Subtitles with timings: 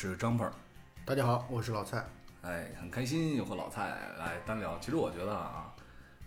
[0.00, 0.48] 是张鹏。
[1.04, 2.04] 大家好，我是老蔡。
[2.42, 4.78] 哎，很开心又和老蔡来单聊。
[4.78, 5.74] 其实我觉得啊，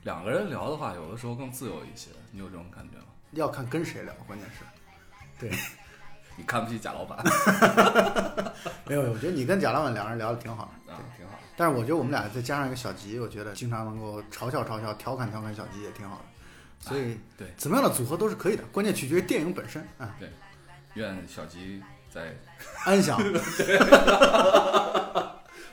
[0.03, 2.09] 两个人聊的话，有的时候更自由一些。
[2.33, 3.05] 你有这种感觉吗？
[3.31, 4.65] 要看跟谁聊，关键是，
[5.39, 5.57] 对，
[6.35, 7.23] 你看不起贾老板？
[8.87, 11.39] 没有，我觉得你跟贾老板两个人聊的挺好的，啊，挺好。
[11.55, 16.25] 但是我觉得我们俩再加上一个小吉，我觉得经常能够嘲笑嘲笑、调侃调侃小吉也挺好的。
[16.81, 20.13] 所以，对，怎么样的组合都是可以的，关键取决于电影本身啊。
[20.19, 20.29] 对
[20.95, 21.81] 愿小吉
[22.13, 22.35] 在
[22.85, 23.17] 安详。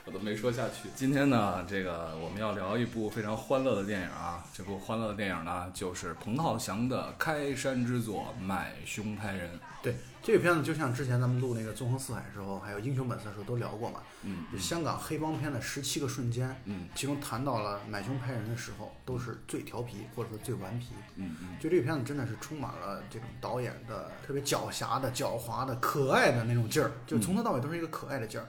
[0.05, 0.89] 我都没说下去。
[0.95, 4.43] 今天呢，这个我们要聊一部非常欢乐的电影啊。
[4.51, 9.49] 这部欢乐的电影呢，就是彭浩翔的开山之作《买凶拍人》。
[9.83, 14.01] 对，这个片子就像之前咱们录那个《纵横四海》时候，还有《英雄本色》时候都聊过嘛。
[14.23, 20.87] 嗯就香港黑帮片的十七个瞬间，嗯其中谈到了买凶拍人的时候，都是最调皮或者说最顽皮。
[21.15, 28.45] 嗯嗯，就这个片子真的是充满了这种导演的特别狡黠的、狡猾的、可爱的那种劲儿，就从头到尾都是一个可爱的劲儿。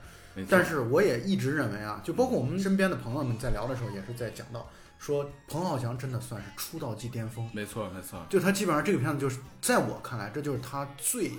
[0.49, 4.69] 但是我也一直认为啊，就包括我们身边的朋友们在聊的时候，也是在讲到
[4.99, 7.49] 说，彭浩翔真的算是出道即巅峰。
[7.53, 8.25] 没错没错。
[8.29, 11.33] 就他基本上这个片子就是在我看来，这就是他最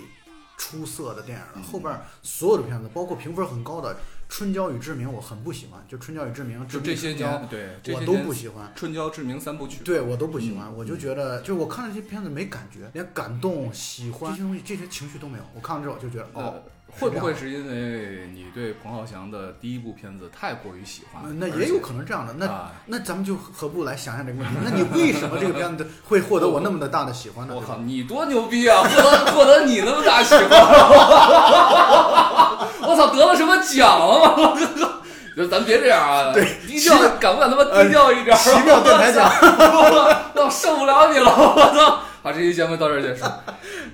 [0.62, 1.52] 出色的电影了。
[1.56, 3.94] 嗯后边所有的片子，包括评分很高的
[4.28, 5.84] 《春娇与志明》，我很不喜欢。
[5.88, 7.14] 就《春娇与志明》，就这些
[7.50, 8.72] 对我都不喜欢。
[8.76, 9.82] 春娇志明三部曲。
[9.82, 15.44] 对我都不喜欢，嗯我就觉得，就我看了这些片子没感觉，连感动、喜欢这些东西、这些情绪都没有。
[15.54, 16.62] 我看完之后就觉得，哦呃，，
[17.00, 21.30] 会不会是因为你对彭浩翔的第一部片子太过于喜欢了？
[21.38, 22.34] 那也有可能这样的。
[22.34, 24.54] 那啊那咱们就何不来想想这个问题？
[24.62, 27.54] 那你为什么这个片子会获得我那么的大的喜欢呢？
[27.56, 28.82] 我靠，你多牛逼啊！
[28.82, 30.48] 获得获得你那么大喜欢，
[32.82, 34.54] 我操，得了什么奖啊？
[35.34, 36.30] 就咱别这样啊！
[36.34, 38.36] 对低调，敢不敢他妈低调一点？
[38.36, 39.26] 奇妙电台奖，
[40.34, 41.32] 我受不了你了！
[41.34, 42.00] 我操！
[42.22, 43.24] 好，这期节目到这儿结束。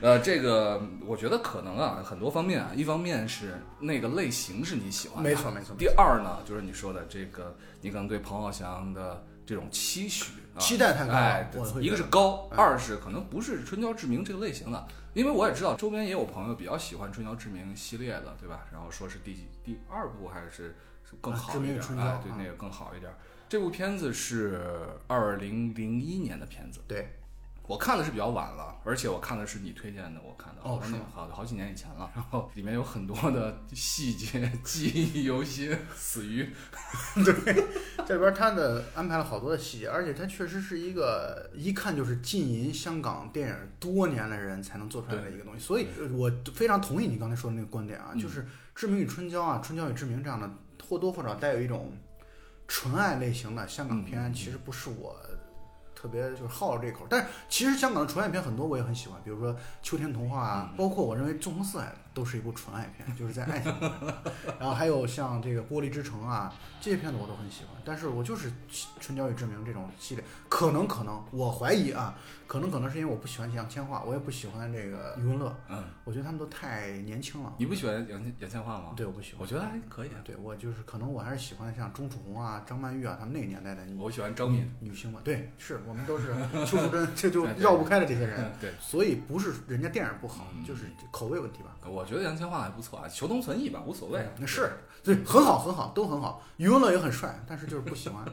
[0.02, 5.74] 呃，这个我觉得可能啊，很多方面啊，一方面是那个类型是你喜欢的，没错没错。
[5.78, 18.66] 第二呢，就是你说的这个，你可能对彭浩翔的这种期许啊，期待太高了一个是高，嗯二是可能不是春娇志明这个类型的，因为我也知道周边也有朋友比较喜欢春娇志明系列的，对吧？
[18.70, 23.10] 然后说是第几第二部还是是更好一点，明与春哎，对，啊那个更好一点。
[23.48, 24.60] 这部片子是
[25.06, 27.08] 二零零一年的片子，对，
[27.68, 32.10] 我看的是比较晚了，而且我看的是你推荐的，我看的，哦是吗好好几年以前了。
[32.14, 36.48] 然后里面有很多的细节记忆犹新，死鱼。
[37.22, 37.66] 对
[38.06, 45.60] 这里边他的安排了好多的细节，而且他确实是一个一看就是浸淫香港电影多年的人才能做出来的一个东西。
[45.60, 48.42] 所以呃我非常同意你刚才说的那个观点啊，嗯就是
[48.74, 50.50] 《志明与春娇》啊，《春娇与志明》这样的
[50.88, 51.92] 或多或少带有一种
[52.66, 55.14] 纯爱类型的香港片，其实不是我。
[56.00, 60.76] 特别就是好这口，但是其实香港的纯爱片很多我也很喜欢，比如说《秋天童话》啊，嗯。
[60.76, 61.86] 包括我认为《纵横四海》
[62.18, 64.12] 都是一部纯爱片，就是在爱情里面。
[64.58, 67.80] 然后还有像这个《玻璃之城》啊，这些片子我都很喜欢。
[67.84, 68.50] 但是我就是
[68.98, 72.18] 《春娇与志明》这种系列，可能可能我怀疑啊，
[72.48, 77.54] 可能可能是因为我不喜欢杨千嬅，我也不喜欢这个余文乐，嗯，我觉得他们都太年轻了。
[77.56, 78.92] 你不喜欢杨千杨千嬅吗？
[78.96, 79.40] 对，我不喜欢。
[79.40, 80.16] 我觉得还可以啊。
[80.24, 84.68] 对我就是可能我还是喜欢像钟楚红啊、张曼玉啊他们那个年代的女我喜欢张敏。
[84.80, 85.20] 女星嘛。
[85.22, 86.34] 对，是我们都是
[86.66, 88.44] 邱淑贞， 这就绕不开的这些人。
[88.44, 91.76] 嗯，对，所以不是人家电影不好，嗯就是口味问题吧。
[91.88, 94.24] 我觉得杨千嬅还不错啊，求同存异吧，无所谓。
[94.38, 94.70] 那是
[95.02, 96.42] 对，很好很好，都很好。
[96.56, 98.24] 余文乐也很帅，但是就是不喜欢。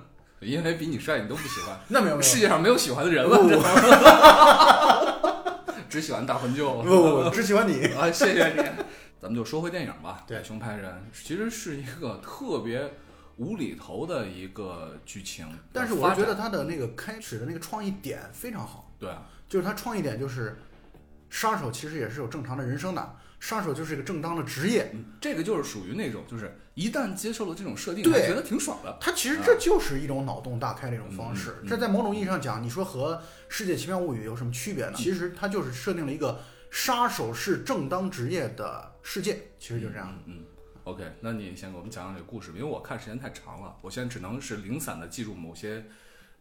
[0.42, 1.80] 因为比你帅，你都不喜欢。
[1.88, 3.38] 那没有世界上没有喜欢的人了，
[5.90, 6.82] 只喜欢大魂舅。
[6.84, 7.86] 不不不，只喜欢你。
[7.96, 8.62] 啊，谢谢你。
[9.22, 12.94] 咱们就说回电影吧，对《熊拍人》其实是一个特别
[13.38, 20.60] 无厘头的一个剧情，但是我觉得他的那个开始的那个创意点非常好，对啊，就是他创意点就是，
[21.36, 24.90] 杀手其实也是有正常的人生的，杀手就是一个正当的职业。
[24.94, 28.98] 嗯这个就是属于那种，就是一旦接受了这种设定，对觉得挺爽的。
[29.02, 33.16] 他其实这就是一种脑洞大开的一种方式这在某种意义上讲，你说和
[33.50, 34.94] 《世界奇妙物语》有什么区别呢？
[34.96, 36.40] 其实它就是设定了一个
[36.72, 40.18] 杀手是正当职业的世界，其实就这样。
[40.28, 40.38] 嗯。
[40.38, 40.46] 嗯
[40.86, 45.84] OK，那你先给我们讲讲这个故事，因为我看时间太长了，我现在只能是零散的记住某些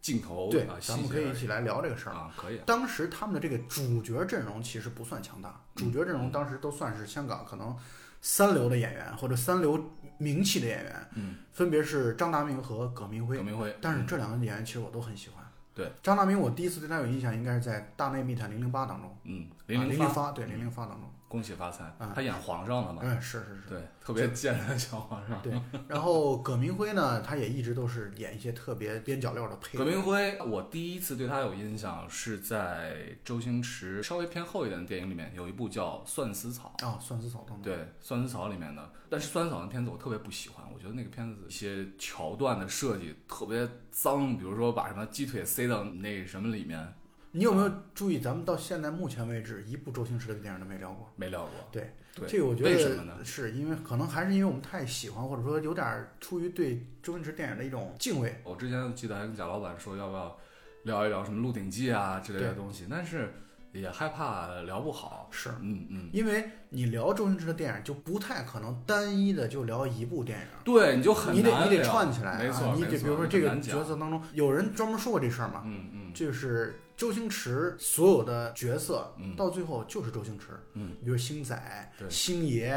[0.04, 2.12] 镜头对啊，，咱们可以一起来聊这个事儿。
[2.14, 2.60] 啊，可以。
[2.66, 7.74] 当时他们的这个主角阵容其实不算强大，主角阵容当时都算是香港可能
[8.20, 9.82] 三流的演员或者三流
[10.18, 13.42] 名气的演员，嗯，分别是张达明和葛明辉葛。
[13.42, 15.42] 明辉，但是这两个演员其实我都很喜欢。
[15.74, 23.02] 对，张达明我第一次对他有印象应该是在《大内密探零零八》当中，嗯，零零发对零零发当中，恭喜发财啊》，他演皇上了嘛？
[23.02, 23.68] 嗯，是是是。
[23.68, 25.42] 对，特别贱的小皇上。
[25.42, 25.52] 对，
[25.88, 29.84] 然后葛明辉呢，他也一直都是演一些特别边角料的配角。
[29.84, 32.94] 葛明辉，我第一次对他有印象是在
[33.24, 36.72] 周星驰稍微偏后一点的电影里面，有一部叫《算死草》。
[36.86, 37.62] 啊，算死草当中。
[37.62, 46.94] 对，《算死草》里面的，但是《算死草》的片子我特别不喜欢，我觉得那个片子一些桥段的设计特别脏，比如说把什么鸡腿塞到那什么里面。
[47.36, 51.10] 你有没有注意，咱们到现在目前为止，一部周星驰的电影都没聊过？
[51.16, 51.50] 没聊过。
[51.72, 58.40] 对，对，这个我觉为什么呢得是因为可能还是因为我们太喜欢，或者说有点儿出于对周星驰电影的一种敬畏。
[58.44, 60.38] 我之前记得还跟贾老板说要不要
[60.84, 63.34] 聊一聊什么《鹿鼎记》啊之类的东西，但是
[63.72, 65.28] 也害怕聊不好。
[65.32, 70.46] 是嗯嗯，因为你聊周星驰的电影，就不太可能单一的就聊一部电影。
[70.62, 82.72] 对，你就很你得你得难串起来、啊，没错，你得比如说这个角色当中，有人专门说过这事儿嘛，嗯嗯就是周星驰所有的角色，嗯到最后就是周星驰，嗯，比如星仔、星爷，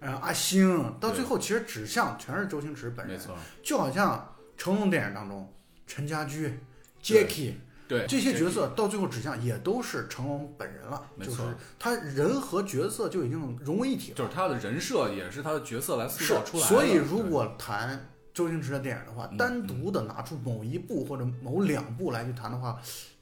[0.00, 5.52] 呃，阿星，到最后其实指向全是周星驰本人，没错，就好像成龙电影当中，
[5.86, 6.58] 陈家驹、
[7.02, 7.54] Jacky
[7.86, 14.16] 对这些角色到最后指向也都是成龙本人了，没错就是他人和角色就已经融为一体了。
[14.16, 16.68] 就是他的人设也是他的角色来塑造出来的。
[16.68, 22.78] 所以如果谈周星驰的电影的话，嗯单独的拿出某一部或者某两部来去谈的话，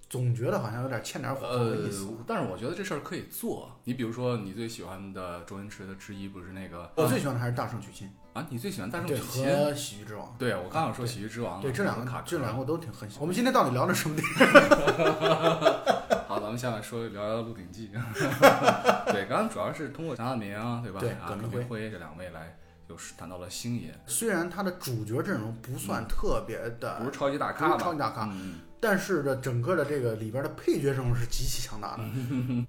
[0.08, 3.70] 总觉得好像有点欠点火的意思。，但是我觉得这事儿可以做。
[3.85, 8.47] 你比如说，你最喜欢的周星驰的之一不是那个我最喜欢的还是《大圣娶亲啊？
[8.49, 9.44] 你最喜欢《大》圣娶亲》？
[9.47, 10.26] 和《喜剧之王》。
[10.38, 12.61] 对，我刚想说《喜剧之王》对，这两个卡这两个个。
[12.61, 13.23] 我都挺很喜欢。
[13.23, 14.47] 我们今天到底聊的什么电影？
[16.29, 17.88] 好，咱们下面说聊聊《鹿鼎记》。
[19.12, 20.50] 对，刚刚主要是通过蒋大明，
[20.82, 21.00] 对吧？
[21.00, 22.56] 对啊，葛明明辉这两位来，
[22.88, 27.79] 就是谈到了星爷，虽然他的主角阵容不算特别的，不是超级大咖吧？
[27.79, 32.05] 是超级大咖，嗯，但是这，整个的这个里边的配角阵容是极其强大的。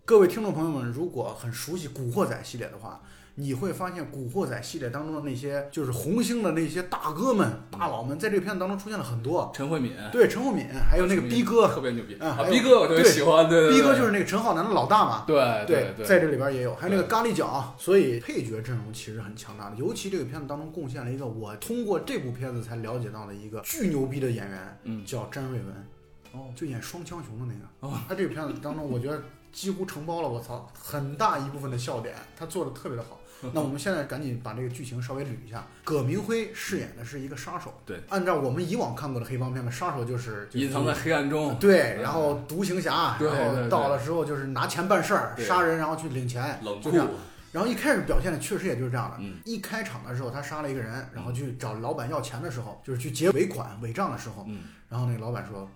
[0.06, 3.02] 各位听众朋友们，如果很熟悉《古惑仔》系列的话，
[3.40, 9.52] 你会发现《古惑仔》系列当中的那些就是红星的那些大哥们、大佬们，在这个片子当中出现了很多。
[9.54, 12.44] 陈慧敏，对，陈慧敏，还有那个逼哥，特别牛逼啊！
[12.50, 15.24] 逼哥我特别喜欢，对对，逼哥就是那个陈浩南的老大嘛。
[15.28, 15.38] 对
[15.68, 19.76] 对，对，在这里边也有，还有那个咖喱角，所以配角阵容其实很强大的。
[19.76, 25.88] 尤其这个片子当中贡献了一个我通过这部片子才了解到的一个巨牛逼的演员，嗯叫詹瑞文。
[26.32, 27.94] 哦，就演双枪熊的那个。
[27.96, 33.20] 哦，他这个片子当中，我觉得几乎承包了我操很大一部分的笑点，他做的特别的好。
[33.54, 35.66] 那我们现在赶紧把这个剧情稍微捋一下。
[35.84, 46.84] 葛明辉饰演的是一个杀手，对，按照我们以往看过的黑帮片的，杀手就是隐藏在黑暗中，对，然后独行侠，对然后到了之后就是拿钱办事儿，杀人然后去领钱，冷酷。
[46.84, 47.08] 就这，样。
[47.52, 49.18] 然后一开始表现的确实也就是这样的。
[49.20, 49.38] 嗯。
[49.46, 54.64] 一开场的时候，他杀了一个人，然后去找老板要钱的时候，就是去结尾款尾账的时候，嗯。
[54.90, 55.70] 然后那个老板说：“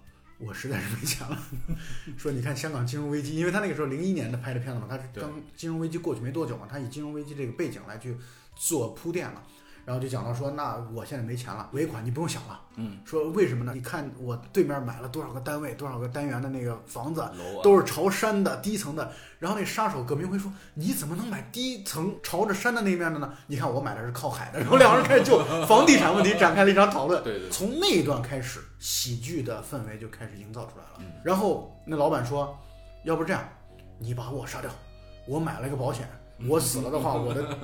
[0.46, 1.38] 我实在是没钱了。
[2.18, 8.16] ”说你看香港金融危机，因为他那个时候零一年的拍的片子嘛，他是对刚金融危机过去没多久嘛，他以金融危机这个背景来去
[8.56, 9.44] 做铺垫嘛。
[9.84, 12.60] 然后就讲到说，那我现在没钱了，尾款你不用想了。
[12.76, 13.74] 嗯，说为什么呢？
[13.76, 17.28] 你看我对面买了多少个单位，多少个单元的那个房子，
[17.64, 19.12] 都是朝山的低层的。
[19.40, 23.34] 然后那杀手葛明辉说：“你怎么能买低层朝着山的那面的呢？
[23.48, 27.24] 你看我买的是靠海的。”然后两个人开始就 房地产问题展开了一场讨论。
[27.24, 31.00] 对对，对从那一段开始，喜剧的氛围就开始营造出来了。
[31.00, 32.56] 嗯然后那老板说
[33.04, 33.44] ：“要不这样，
[33.98, 34.70] 你把我杀掉，
[35.28, 36.08] 我买了一个保险。”
[36.48, 37.58] 我死了的话， 我的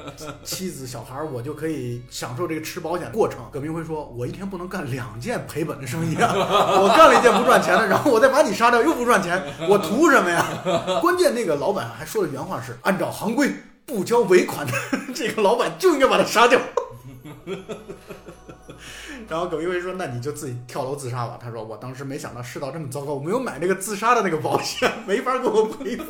[0.44, 3.40] 妻子、小孩儿，我就可以享受这个吃保险的过程。
[3.52, 6.32] 葛明辉说：“我一天不能干两件赔本的生意啊！
[6.36, 10.46] 我干了一件不赚钱的，然后我再把你杀掉，又不赚钱，我图什么呀？”
[11.02, 13.52] 关键那个老板还说的原话是：“按照行规，
[13.86, 14.74] 不交尾款的
[15.14, 16.60] 这个老板就应该把他杀掉。”
[19.28, 26.04] 然后葛明辉说：“那你就自己跳楼自杀吧。”他说：“我当时没想到世道这么糟糕，我没有买那个自杀的那个保险，没法给我赔付。”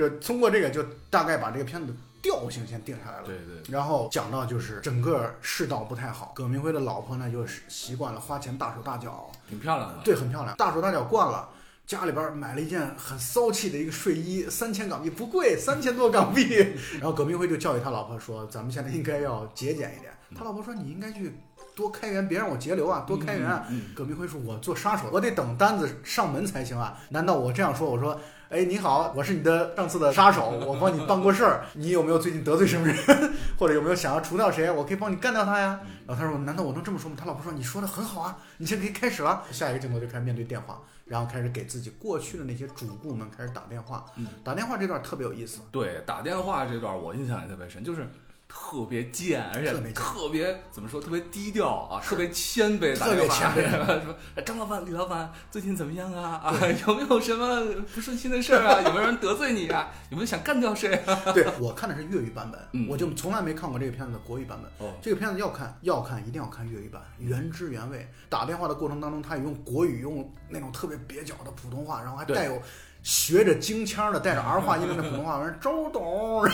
[0.00, 3.24] 这通过这个就大概把这个片子调性先定下来了。
[3.26, 11.48] 对对，然后讲到就是整个世道不太好，葛明辉的老婆呢就是习惯了花钱大手大脚，挺漂亮的，对，很漂亮，大手大脚惯了。
[11.86, 16.54] 家里边买了一件很骚气的一个睡衣，三千港币不贵，三千多港币。
[17.00, 21.34] 然后葛明辉就教育他老婆说：“咱们现在应该要节俭一点。”他老婆说：“你应该去
[21.74, 23.66] 多开源，别让我节流啊，多开源啊。
[23.70, 26.96] 嗯，葛明辉说：“我做杀手，我得等单子上门才行啊！
[27.08, 27.90] 难道我这样说？
[27.90, 31.64] 我说，哎，你好，我是你的上次的杀手，我帮你办过事儿。
[31.74, 32.96] 你有没有最近得罪什么人，
[33.56, 34.68] 或者有没有想要除掉谁？
[34.68, 44.04] 我可以帮你干掉他呀。”然后他说：“难道我能这么说吗？”他老婆说：“你说的很好啊，你现在可以开始了。”下一个镜头就开始面对电话，然后开始给自己过去的那些主顾们开始打电话。
[44.16, 45.60] 嗯打电话这段特别有意思。
[45.70, 48.04] 对，打电话这段我印象也特别深，就是
[48.52, 51.00] 特别贱，而且特别特别怎么说？
[51.00, 56.40] 特别低调啊，特别谦卑，打特别电话谦卑说哎张老板、李老板最近怎么样啊？
[56.44, 56.54] 啊，
[56.86, 57.64] 有没有什么
[57.94, 58.82] 不顺心的事儿啊？
[58.84, 59.88] 有没有人得罪你啊？
[60.10, 61.14] 有没有想干掉谁啊？
[61.32, 64.88] 对我看的是粤语版本，嗯我就从来没看过这个片子的国语版本。
[64.88, 68.08] 哦，这个片子要看要看一定要看粤语版，原汁原味。
[68.28, 72.60] 打电话的过程当中，他也用国语，用那种特别蹩脚的普通话，然后还带有
[73.02, 76.44] 学着京腔的、带着儿化音的那普通话，我说周董，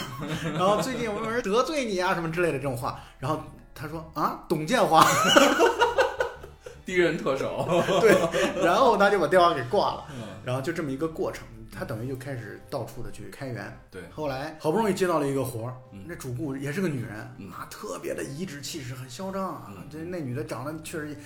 [0.53, 3.43] 然后最近有没有人得罪你啊什么之类的这种话，然后
[3.75, 5.05] 他说啊董建华，
[6.87, 7.67] 第一人特首，
[8.01, 8.15] 对，
[8.65, 13.77] 然后他就把电话给挂了，嗯然后就这么一个过程，他等于就开始到处的去开源。
[13.91, 19.89] 对，后来好不容易接到了一个活儿嗯，那主顾也是个女人嗯，啊，特别的颐指气使，很嚣张啊嗯。
[19.91, 21.17] 这那女的长得确实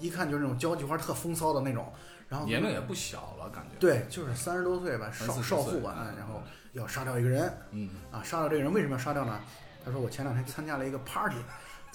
[0.00, 1.92] 一看就是那种交际花特风骚的那种，
[2.28, 6.42] 然后年龄也不小了，感觉。，对，就是三十多岁吧，少少妇吧嗯，然后
[6.72, 9.40] 要杀掉一个人嗯，啊，杀掉这个人为什么要杀掉呢？
[9.84, 11.36] 他说我前两天参加了一个 party。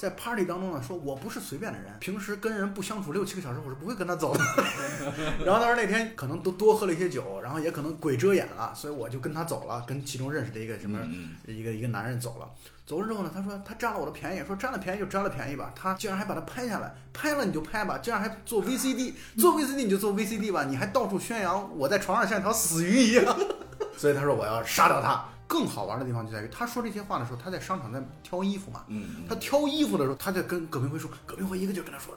[0.01, 4.43] 在 party 当中呢，说我不是随便的人，平时跟人不相处六七个小时，我是不会跟他走的。
[5.45, 12.49] 然后当时那天可能都多喝了一些酒，然后也可能鬼遮眼了，所以我就跟他走了，跟其中认识的一个什么嗯一个一个男人走了。
[12.83, 23.37] 走了之后呢，他说他占了我的便宜，说占了便宜就占了便宜吧，他竟然还把它拍下来，拍了你就拍吧，竟然还做 VCD，做 VCD 你就做 VCD 吧，你还到处宣扬我在床上像一条死鱼一样，
[23.95, 25.23] 所以他说我要杀掉他。
[25.51, 32.15] 更好玩的地方就在于他说这些话的时候，他在商场在挑衣服嘛，嗯，他挑衣服的时候，他在跟葛明辉说，葛明辉一个劲儿跟他说，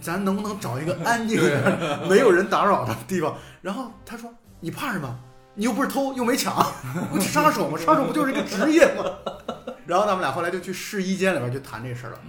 [0.00, 3.36] 咱能不能找一个安静点儿、 没有人打扰的地方？
[3.60, 5.20] 然后他说，你怕什么？
[5.54, 6.54] 你又不是偷，又没抢，
[7.12, 7.76] 不是杀手吗？
[7.76, 9.04] 杀手不就是一个职业吗？
[9.84, 12.20] 然后他们俩后来就去试衣间里边去谈这事儿了。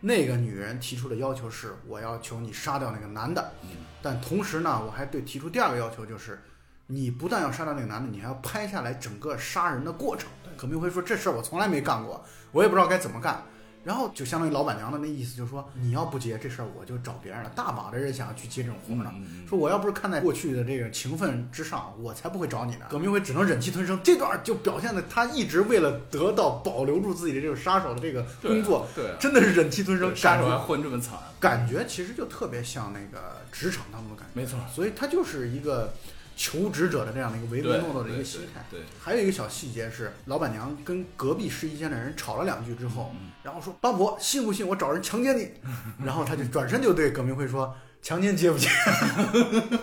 [0.00, 3.68] 那个女人提出的要求是，我要求你杀掉那个男的，嗯
[4.00, 6.40] 但同时呢，我还对提出第二个要求，就是
[6.86, 10.28] 你不但要杀掉那个男的，你还要拍下来整个杀人的过程。
[10.56, 13.42] 葛明辉说这事儿我从来没干过，我也不知道该怎么干。
[13.84, 17.50] 然后就相当于老板娘的那意思，就是说你要不接这事儿，我就找别人了。
[17.54, 19.12] 大把的人想要去接这种活呢。
[19.14, 22.86] 嗯说我要不是看在过去的这个情分之上，我才不会找你呢。
[22.90, 24.00] 葛明辉只能忍气吞声。
[24.02, 34.40] 这段就表现的他一直为了得到保留住自己的这个杀手的这个工作，对啊，真的是忍气吞声，杀手还混这么惨，感觉其实就特别像那个职场当中的感觉。
[34.40, 35.94] 没错，所以他就是一个
[36.36, 38.64] 求职者的这样的一个唯唯诺诺的一个心态。
[38.70, 45.50] 对，对还有一个小细节是，老板娘跟隔壁试衣间的人吵了两句之后，嗯然后说：“八婆，信不信我找人强奸你？”
[46.04, 48.68] 然后他就转身就对葛明辉说：“强奸接不接？”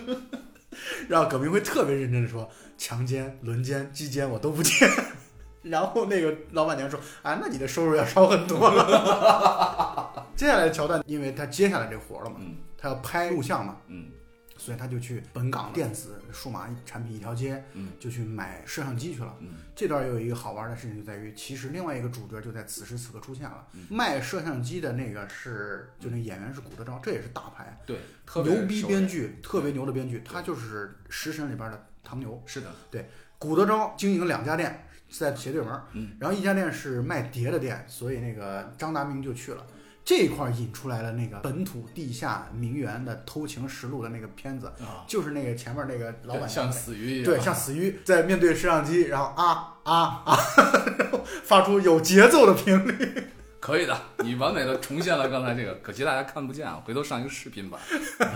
[1.10, 4.88] 然后葛明辉特别认真的说：“强奸、轮奸、鸡奸我都不接。
[5.64, 14.08] ”然后那个老板娘说：“啊，那你的收入要少很多了。”接下来的桥段，因为他接下来这活了嘛，嗯他要拍录像嘛，嗯
[14.64, 19.36] 所以他就去本港电子数码产品一条街，嗯就去买摄像机去了。
[19.42, 23.68] 嗯这段又有一个好玩的事情，就在于其实另外一个主角就在此时此刻出现了。
[23.74, 32.42] 嗯卖摄像机的那个是，就那演员是古德昭，这也是大牌，对，特别牛逼，编剧，特别牛的编剧，他就是《食神》里边的唐牛。
[32.46, 39.66] 是的，对古德昭经营两家店，在斜对门儿，嗯然后一家店是卖碟的店，所以那个张达明就去了。
[40.06, 50.38] 这一块儿引出来了那个本土地下名媛的偷情实录的那个片子，啊，就是那个前面那个老板像死鱼一样，对，像死鱼在面对摄像机，然后啊啊啊，
[50.98, 53.28] 然后 发出有节奏的频率。
[53.62, 57.80] 可以的，你完美的重现了刚才这个，可惜大家看不见啊，回头上一个视频吧。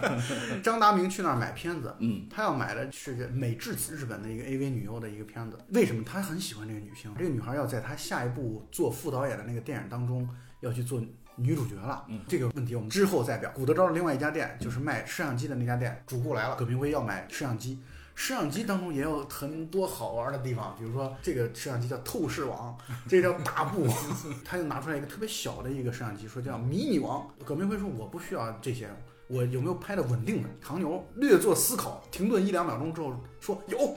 [0.63, 5.57] 张达明去那儿买片子，嗯他要买的是美智子日本的一个 AV 女优的一个片子。
[5.74, 7.13] 为什么他很喜欢这个女星？
[7.17, 10.25] 这个女孩要在他下一部做副导演的那个电影当中
[10.62, 11.01] 要去做
[11.38, 12.03] 女主角了。
[12.10, 13.50] 嗯这个问题我们之后再表。
[13.56, 17.79] 古德昭的另外一家店就是卖摄像机的那家店，主顾来了，葛明辉要买摄像机。
[18.15, 22.75] 摄像机当中也有很多好玩的地方，比如说这个摄像机叫透视网，
[23.08, 23.96] 这叫大布网，
[24.44, 27.27] 他就拿出来一个特别小的一个摄像机，说叫迷你王。
[27.46, 28.89] 葛明辉说我不需要这些，
[29.27, 30.50] 我有没有拍的稳定的？
[30.60, 33.96] 唐牛略作思考，停顿一两秒钟之后说有，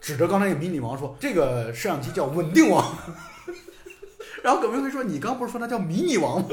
[0.00, 2.96] 指着刚才那个迷你王说这个摄像机叫稳定王。
[4.42, 6.48] 然后葛明辉说：“你刚不是说他叫迷你王吗？”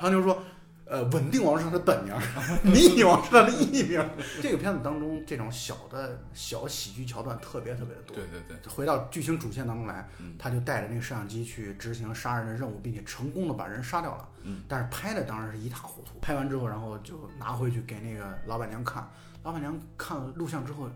[0.00, 0.42] 唐牛说
[0.86, 2.14] ：“呃，稳定王是他的本名，
[2.62, 4.04] 迷你王是他的艺名。
[4.40, 8.14] ”这个片子当中这种小的小喜剧桥段特别特别的多。
[8.16, 14.28] 对对对，回到剧情主线当中来嗯，他就带着那个摄像机去执行杀人的任务，并且成功的把人杀掉了。
[14.42, 16.18] 嗯，但是拍的当然是一塌糊涂。
[16.20, 19.08] 拍完之后，然后就拿回去给那个老板娘看，
[19.42, 20.88] 老板娘看了录像之后。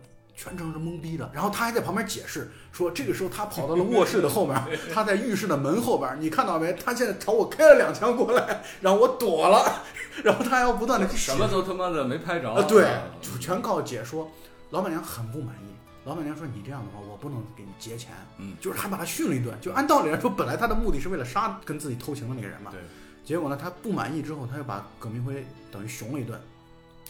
[0.42, 4.59] 全程是懵逼的，然后他还在旁边解释说，这个时候他跑到了卧室的后面，
[4.90, 6.73] 他在浴室的门后边，你看到没？
[6.73, 9.82] 他现在朝我开了两枪过来，然后我躲了，
[10.25, 12.88] 然后他还要不断的什么都他妈的没拍着啊，对，
[13.20, 14.30] 就全靠解说。
[14.70, 19.54] 老板娘很不满意，老板娘说你这样的话，我不能给你结钱，嗯，就是还把他训了一顿。
[19.61, 22.80] 就按道理来说，本来他的目的是为了杀跟自己偷情的那个人嘛，对。
[23.23, 26.40] 结果呢，他不满意之后，他又把葛明辉等于熊了一顿，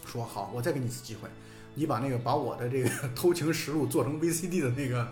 [0.04, 1.28] 说好，我再给你一次机会，
[1.74, 5.08] 你把那个把我的这个 偷情实录做成 VCD 的那个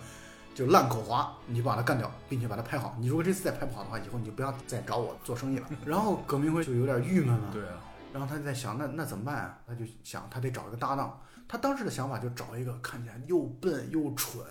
[0.55, 2.97] 就烂口滑，你把它干掉，并且把它拍好。
[2.99, 5.67] 你如果这次再拍不好的话，以后你就不要再找我做生意了。
[5.87, 7.81] 然后葛明辉就有点郁闷了，对啊。
[8.13, 9.59] 然后他就在想，那那怎么办啊？
[9.67, 11.21] 他就想，他得找一个搭档。
[11.47, 14.43] 他当时的想法就找一个看起来又笨又蠢，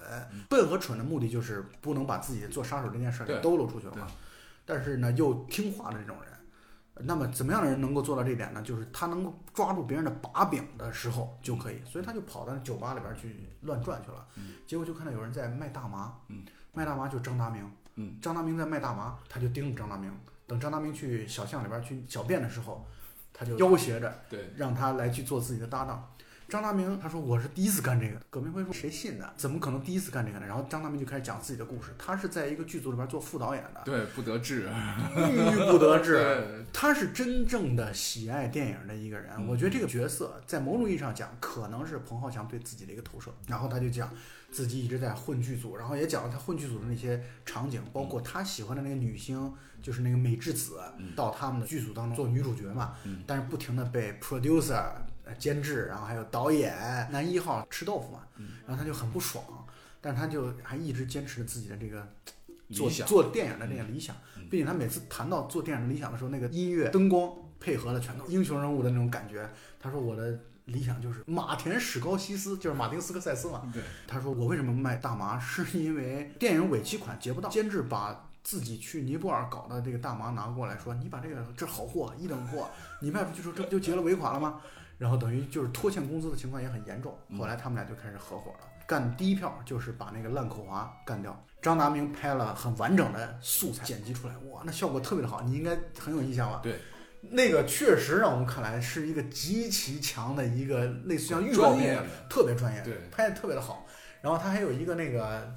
[0.50, 4.08] 笨和蠢的目的就是不能把自己做杀手这件事给兜露出去了嘛。
[4.66, 6.32] 但是呢，又听话的这种人。
[7.02, 8.62] 那么怎么样的人能够做到这一点呢？
[8.62, 11.82] 就是他能够抓住别人的把柄的时候就可以。
[11.86, 14.26] 所以他就跑到酒吧里边去乱转去了。
[14.66, 16.16] 结果就看到有人在卖大麻。
[16.74, 17.72] 卖大麻就张达明。
[18.22, 20.12] 张达明在卖大麻，他就盯着张达明。
[20.46, 22.86] 等张达明去小巷里边去小便的时候。
[23.40, 26.12] 他就要挟着，对，让他来去做自己的搭档。
[26.48, 28.18] 张大明他说我是第一次干这个。
[28.30, 29.30] 葛明辉说谁信呢？
[29.36, 30.46] 怎么可能第一次干这个呢？
[30.48, 31.94] 然后张大明就开始讲自己的故事。
[31.98, 34.70] 他是在一个剧组里边做副导演的，对，不得志，
[35.18, 36.66] 郁郁不得志。
[36.72, 39.46] 他是真正的喜爱电影的一个人。
[39.46, 43.30] 我觉得这个角色在某种意义上讲，可能是彭浩翔对自己的一个投射。
[43.48, 44.10] 然后他就讲
[44.50, 49.54] 自己一直在混剧组，然后也讲了他混剧组的那些场景，包括他喜欢的那个女星。
[49.80, 50.80] 就是那个美智子
[51.16, 52.96] 到他们的剧组当中做女主角嘛，
[53.28, 54.84] 但是不停的被 producer
[55.36, 56.76] 监制，然后还有导演
[57.12, 58.20] 男一号吃豆腐嘛，
[58.66, 59.44] 然后他就很不爽，
[60.02, 62.08] 但是他就还一直坚持着自己的这个
[62.72, 64.16] 做做电影的那个理想，
[64.50, 69.50] 并且他每次谈到做电影的理想的时候，那个音乐灯光配合的全都英雄人物的那种感觉。
[69.80, 73.70] 他说我的理想就是马田史高西斯，就是马丁斯科塞斯嘛。
[73.74, 78.24] 对，他说我为什么卖大麻，是因为电影尾期款结不到，监制把。
[78.44, 82.70] 自己去尼泊尔搞的这个大麻拿过来，说你把这个这好货一等货，
[83.02, 84.62] 你卖出去之后这不就结了尾款了吗？
[84.98, 87.18] 然后等于就是拖欠工资的情况也很严重。
[87.38, 91.44] 后来他们俩就开始合伙了，干第一票就是把那个烂口华干掉。
[91.62, 96.60] 张达明拍了很完整的素材剪辑出来，哇，那效果特别的好，你应该很有印象吧？
[96.64, 96.80] 对，
[97.22, 103.86] 那个确实让我们看来是一个极其强的一个类似像预告片，特别专业，对，拍的特别的好。
[104.22, 105.52] 然后他还有一个那个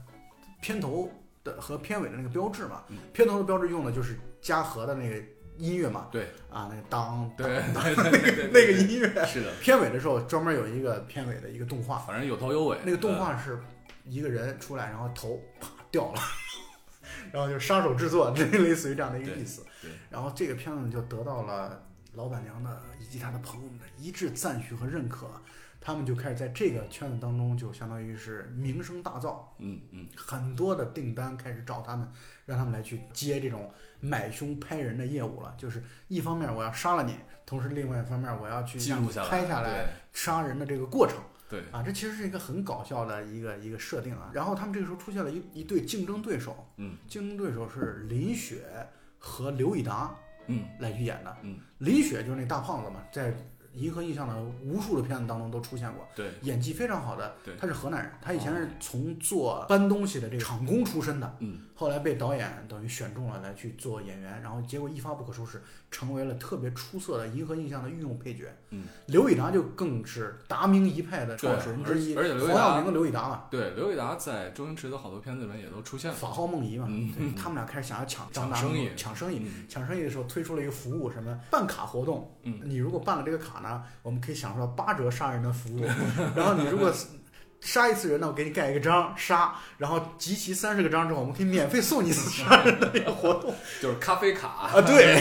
[0.61, 1.11] 片头。
[1.43, 2.83] 的和片尾的那个标志嘛，
[3.15, 5.17] 片头的标志用的就是嘉禾的那个
[5.61, 9.53] 音乐嘛，对，啊，那个当对那个那个音乐是的。
[9.61, 12.79] 片尾的时候专门有一个片尾的一个动画，反正有头有尾。
[12.85, 13.61] 那个动画是
[14.05, 16.21] 一个人出来，然后头啪掉了，
[17.31, 19.65] 然后就杀手制作，这类似于这样的一个意思。
[19.83, 19.91] 对。
[20.09, 21.83] 然后这个片子就得到了
[22.15, 25.31] 老板娘的以及他的朋友们的一致赞许和认可。
[25.81, 32.07] 他们就开始在这个圈子当中，就相当于是名声大噪，嗯嗯，很多的订单开始找他们，
[32.45, 35.55] 让他们来去接这种买凶拍人的业务了。
[35.57, 37.17] 就是一方面我要杀了你，
[37.47, 41.17] 同时另外一方面我要去记录下来拍下来杀人的这个过程。
[41.49, 44.31] 对啊，这其实是一个很搞笑的一个一个设定啊。
[44.35, 48.63] 然后他们这个时候出现了一一对竞争对手，嗯，竞争对手是林雪
[49.19, 50.15] 和刘以达，
[50.47, 53.35] 嗯，来去演的，嗯，林雪就是那大胖子嘛，在。
[53.75, 84.41] 银河印象的无数的片子当中都出现过，对，演技非常好的，对，他是河南人，他以前是从做搬东西的这个厂工出身的，嗯，后来被导演等于选中了来去做演员，然后结果一发不可收拾，成为了特别出色的银河印象的御用配角，嗯，刘以达就更是达明一派的创始人之一，而且黄晓明跟刘以达嘛，对，刘以达在周星驰的好多片子里面也都出现了，法号梦遗嘛，嗯，他们俩开始想要抢抢生意，抢生意，抢生意的时候推出了一个服务，什么办卡活动，嗯，你如果办了这个卡呢，我们可以。
[84.41, 85.85] 享受到八折杀人的服务，
[86.35, 86.91] 然后你如果
[87.61, 94.49] 杀一次人呢，我给你盖一个章杀，然后集齐三十个章之后，我们可以免费送你一次杀人的一个活动，就是咖啡卡。
[94.49, 94.81] 啊。
[94.81, 95.21] 对，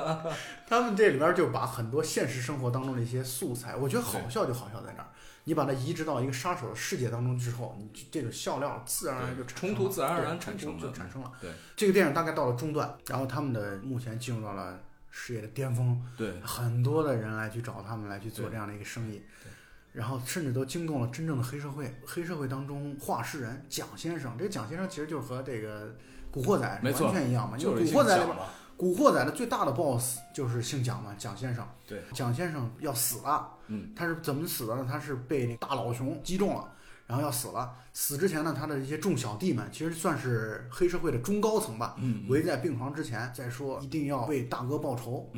[0.66, 5.08] 他们这里边就把很多现实生活当中的一些素材，我觉得好笑就好笑在那儿，
[5.44, 11.30] 你把它移植到一个杀手的世界当中之后，你这个笑料自然而然就冲突自然而然产生就产生了。
[11.40, 14.78] 对，这个电影大概到了中段，然后他们的目前进入到了。
[15.16, 16.28] 事业的巅峰，对。
[16.42, 19.22] 很多的人来去找他们来去做这样的一个生意，
[19.94, 21.94] 然后甚至都惊动了真正的黑社会。
[22.04, 25.88] 黑社会当中画事人蒋先生，这个蒋先生其实就是和这个
[26.30, 28.36] 《古惑仔》完全一样嘛，因为《古惑仔》里边，
[28.76, 31.66] 《古惑仔》的最大的 boss 就是姓蒋嘛，蒋先生。
[31.86, 34.86] 对，蒋先生要死了，嗯，他是怎么死的呢？
[34.86, 36.70] 他是被那大老熊击中了。
[37.06, 41.94] 然后要死了，死之前呢，他的一些众小弟们其实算是黑社会的中高层吧，
[42.28, 45.30] 围在病床之前在说一定要为大哥报仇。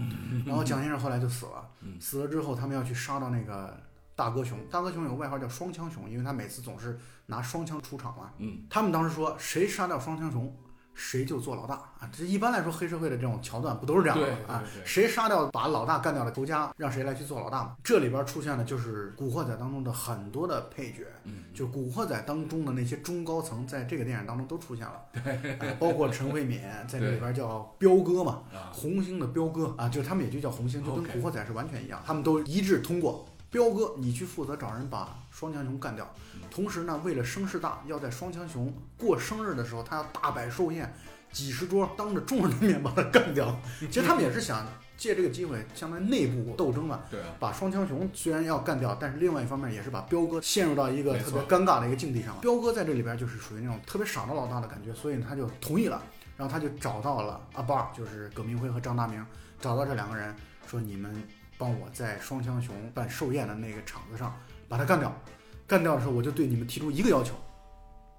[0.47, 3.77] 然后蒋先生后来就死了，死了之后他们要去杀到那个
[4.17, 8.31] 大哥熊，大哥熊有个外号叫双枪熊，因为他每次总是拿双枪出场嘛。
[8.71, 10.51] 他们当时说谁杀掉双枪熊，
[10.95, 12.09] 谁就做老大啊！
[12.11, 17.77] 这一般来说，黑社会的这种桥段不都是这样的对啊谁杀掉把老大干掉的仇家，让谁来去做老大嘛？
[17.85, 33.27] 这里边出现的就是《古惑仔》当中的很多的配角，嗯，就《古惑仔》当中的那些中高层，在这个电影当中都出现了，哎包括陈慧敏 在这里边叫彪哥嘛，啊，红星的彪哥啊，就是他们也就叫红星，就跟古惑仔是完全一样，他们都一致通过。
[33.51, 36.41] 彪哥，你去负责找人把双枪熊干掉嗯。
[36.51, 40.93] 同时呢，为了声势大，要在双枪熊过生日的时候，他要大摆寿宴，
[41.33, 43.59] 几十桌，当着众人的面把他干掉。
[43.91, 52.39] 其实他们也是想借这个机会，相当于内部斗争嘛，对啊，把双枪熊虽然要干掉，但是另外一方面也是把彪哥陷入到一个特别尴尬的一个境地上。
[52.41, 56.03] 彪哥在这里边就是属于那种特别傻的老大的感觉，所以他就同意了，
[56.37, 59.25] 然后他就找到了阿爸，就是葛明辉和张大明，
[59.61, 60.35] 找到这两个人，
[60.67, 61.23] 说你们
[61.59, 64.35] 帮我在双枪熊办寿宴的那个场子上
[64.69, 65.15] 把他干掉。
[65.67, 67.35] 干掉的时候，我就对你们提出一个要求，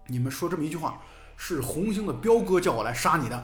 [0.08, 1.02] 你们说这么一句话。
[1.40, 3.44] 是红星的彪哥叫我来杀你的。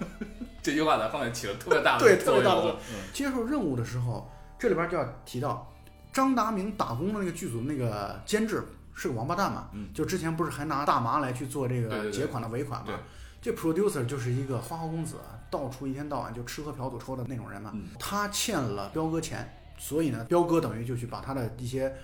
[0.62, 5.70] 这句话在后面起了特别大的对特别大的作用嗯接受任务的时候，这里边就要提到
[6.10, 12.96] 张达明打工的那个剧组那个监制是个王八蛋嘛，嗯就之前不是还拿大麻来去做这个结款的尾款嘛，对
[13.44, 15.16] 这 producer 就是一个花花公子，
[15.50, 17.88] 到处一天到晚就吃喝嫖赌抽的那种人嘛，嗯。
[17.98, 21.94] 他欠了彪哥钱，所以呢，彪哥等于就去把他的一些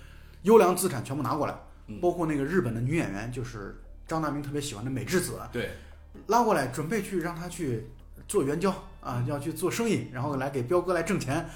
[0.42, 1.54] 优良资产全部拿过来，
[1.86, 1.98] 嗯。
[1.98, 5.70] 包括那个日本的女演员，就是张大明特别喜欢的美智子，对，
[6.26, 7.86] 拉过来，准备去让他去
[8.28, 11.48] 做援交啊，要去做生意，然后来给彪哥来挣钱。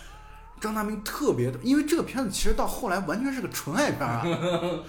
[0.63, 4.25] 张大明特别的，因为这个片子其实到后来完全是个纯爱片啊。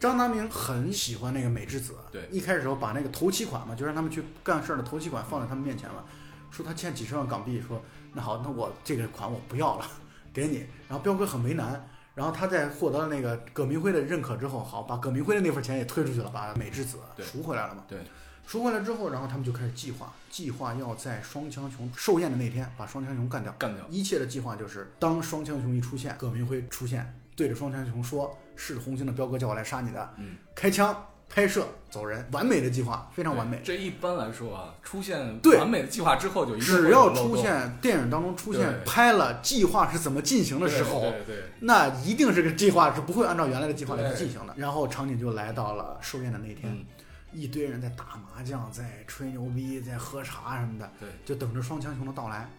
[0.00, 6.02] 张达明很喜欢那个美智子，对一开始时候把那个头期款嘛，就让他们去干事儿的头期款放在他们面前了，
[6.50, 7.82] 说他欠几十万港币，说
[8.14, 9.86] 那好，那我这个款我不要了，
[10.32, 10.64] 给你。
[10.88, 17.84] 然后彪哥很为难，然后他在获得了那个葛明辉的认可之后，好把葛明辉的那份钱也推出去了，把美智子赎回来了嘛。
[17.86, 17.98] 对，
[18.46, 23.52] 赎回来之后，然后他们就开始计划，计划要在双枪熊寿宴的那天把双枪熊干掉。
[23.58, 33.60] 干掉，一切的计划就是，当双枪熊一出现，葛明辉出现，对着双枪熊说：“是红星的彪哥叫我来杀你的。”嗯，开枪拍摄走人，完美的计划，非常完美。
[33.64, 44.52] 这一般来说啊，出现对完美的计划之后，就只要出现电影当中出现拍了计划是怎么进行的时候，对对对，那一定是个计划是不会按照原来的计划来去进行的。
[44.56, 46.84] 然后场景就来到了寿宴的那天，嗯，
[47.32, 52.50] 一堆人在打麻将，在吹牛逼，在喝茶什么的，对，就等着双枪熊的到来。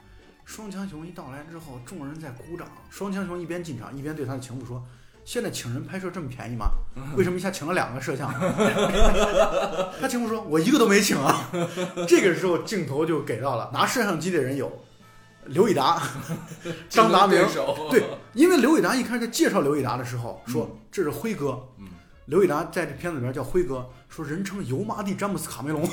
[0.46, 2.68] 双枪熊一到来之后，众人在鼓掌。
[2.90, 4.84] 双枪熊一边进场，一边对他的情妇说
[5.24, 6.72] ：“现在请人拍摄这么便宜吗？
[7.16, 8.34] 为什么一下请了两个摄像？”
[10.02, 11.50] 他情妇说：“我一个都没请啊。
[12.08, 14.84] ”这个时候镜头就给到了拿摄像机的人有
[15.46, 16.02] 刘以达、
[16.90, 17.40] 张达明
[17.90, 18.04] 对
[18.34, 21.88] 因为刘以达一开始在介绍刘以达的时候说这是辉哥，嗯，
[22.26, 25.88] 刘以达在这片子里边叫辉哥，说人称油麻地詹姆斯卡梅隆。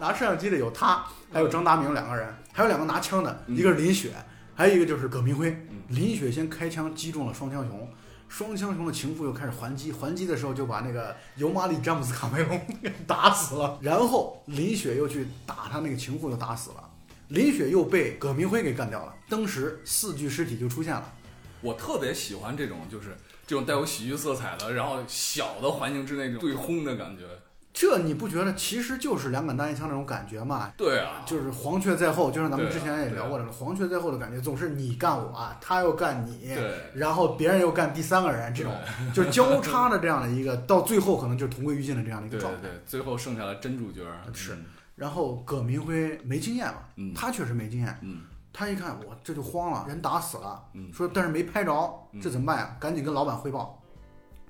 [0.00, 4.10] 拿摄像机的有他，还有张达明两个人，还有两个拿枪的，嗯一个是林雪，
[4.54, 5.71] 还有一个就是葛明辉嗯。
[5.92, 7.88] 林雪先开枪击中了双枪熊，
[8.28, 16.88] 双枪熊的情妇又开始还击，还击的时候就把那个尤马里詹姆斯卡梅隆给 打死了，然后林雪又去打他那个情妇，又打死了。
[17.28, 21.12] 林雪又被葛明辉给干掉了，当时四具尸体就出现了。
[21.60, 27.24] 我特别喜欢这种就是这种带有喜剧色彩的，然后小的环境之内这种对轰的感觉。
[27.72, 30.70] 这你不觉得其实就是两杆单一枪那种感觉吗？
[30.76, 36.54] 对啊，就是黄雀在后，就像咱们之前也聊过这个黄雀在后的感觉，总是你干我，他又干你，
[36.94, 38.72] 然后别人又干第三个人，这种
[39.14, 42.60] 就是交叉的这样的一个，到最后可能就是同归于尽的这样的一个状态。
[42.60, 44.02] 对最后剩下了真主角
[44.34, 48.20] 是嗯然后葛明辉没经验嘛，嗯他确实没经验，嗯
[48.52, 51.72] 他一看我这就慌了，人打死了，嗯说但是没拍着，
[52.12, 52.76] 嗯这怎么办呀？
[52.78, 53.82] 赶紧跟老板汇报，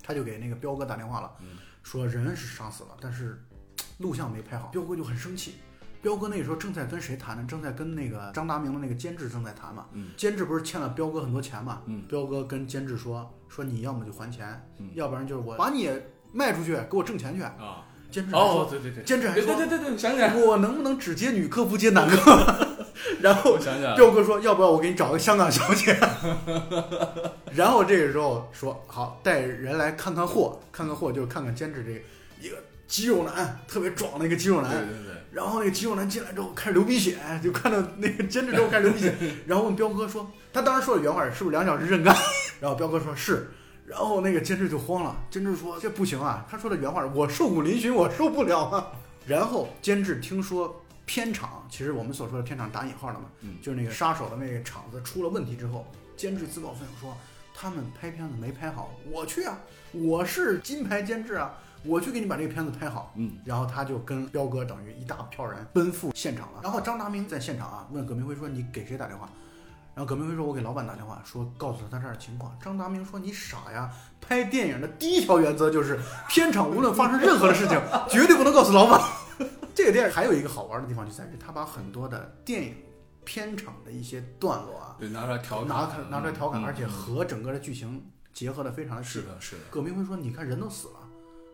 [0.03, 1.47] 他就给那个彪哥打电话了，嗯
[1.83, 3.43] 说人是杀死了，但是
[3.99, 5.57] 录像没拍好，彪哥就很生气。
[6.01, 7.45] 彪哥那个时候正在跟谁谈呢？
[7.49, 9.87] 正在跟那个张达明的那个监制正在谈嘛。
[9.93, 11.83] 嗯监制不是欠了彪哥很多钱嘛？
[11.87, 17.43] 嗯彪哥跟监制说说你要么就还钱，嗯要不然就是我把你也卖出去给我挣钱去。
[17.43, 22.69] 啊监制还说哦，对对对，监制还说对对对对对，想起来，我能不能只接女客不接男客？
[23.21, 25.99] 然后我想彪哥说要不要我给你找个香港小姐？
[27.55, 31.99] 然后这个时候说好带人来看看货，看看货就是看看兼职这个
[32.41, 34.71] 一个肌肉男，特别壮的一个肌肉男。
[34.71, 39.15] 对对对，然后那个肌肉男进来之后开始流鼻血， 就看到那个兼职之后开始流鼻血，
[39.47, 42.15] 然后问彪哥说，他当时说的原话是是不是两小时认干？
[42.61, 43.51] 然后彪哥说是，
[43.87, 48.93] 然后那个监制就慌了，监制说这不行啊，他说的原话是我瘦骨嶙峋，我受不了啊。
[49.27, 57.17] 然后监制听说片场，其实我们所说的片场打引号的嘛，嗯就是那个杀手的那个场子出了问题之后，监制自告奋勇说
[57.55, 59.59] 他们拍片子没拍好，我去啊，
[59.93, 63.13] 我是金牌监制啊，我去给你把这个片子拍好。
[63.17, 66.61] 嗯，然后他就跟彪哥等于一大票人奔赴现场了。
[66.63, 69.29] 然后张达明在现场啊，问葛明辉说：“你给谁打电话？”
[69.95, 73.91] 然后葛明辉说：“我给老板打电话，说告诉他他这儿的情况。”张达明说：“你傻呀！
[74.21, 77.79] 拍电影的第一条原则就是，片场无论发生任何的事情，
[78.09, 79.01] 绝对不能告诉老板。
[79.75, 82.75] ”这个电影还有一个好玩的地方就在于，他把很多的电影
[83.25, 89.23] 片场的一些段落啊，对，拿出来调侃，拿拿出来调侃，嗯而且和整个的剧情结合的非常的细是。
[89.23, 90.95] 的，是的，葛明辉说：“你看人都死了，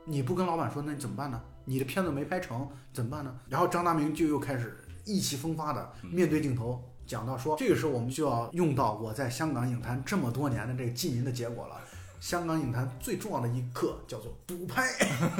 [0.04, 1.40] 你不跟老板说，那你怎么办呢？
[1.64, 11.80] 你的片子没拍成怎么办呢？”然后张达明就又开始意气风发的面对镜头讲到说：“这个时候我们就要用到我在香港影坛这么多年的这个浸淫的结果了。
[12.20, 14.92] 香港影坛最重要的一课叫做补拍。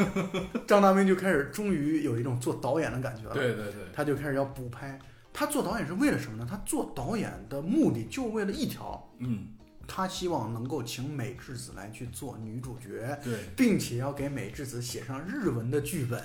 [0.67, 3.35] ”张大明就开始终于有一种做导演的感觉了。
[3.35, 4.99] 对对对，他就开始要补拍。
[5.31, 6.47] 他做导演是为了什么呢？
[6.51, 9.49] 他做导演的目的就为了一条，嗯，
[9.87, 16.21] 他希望能够请美智子来去做女主角，对，并且要给美智子写上日文的剧本。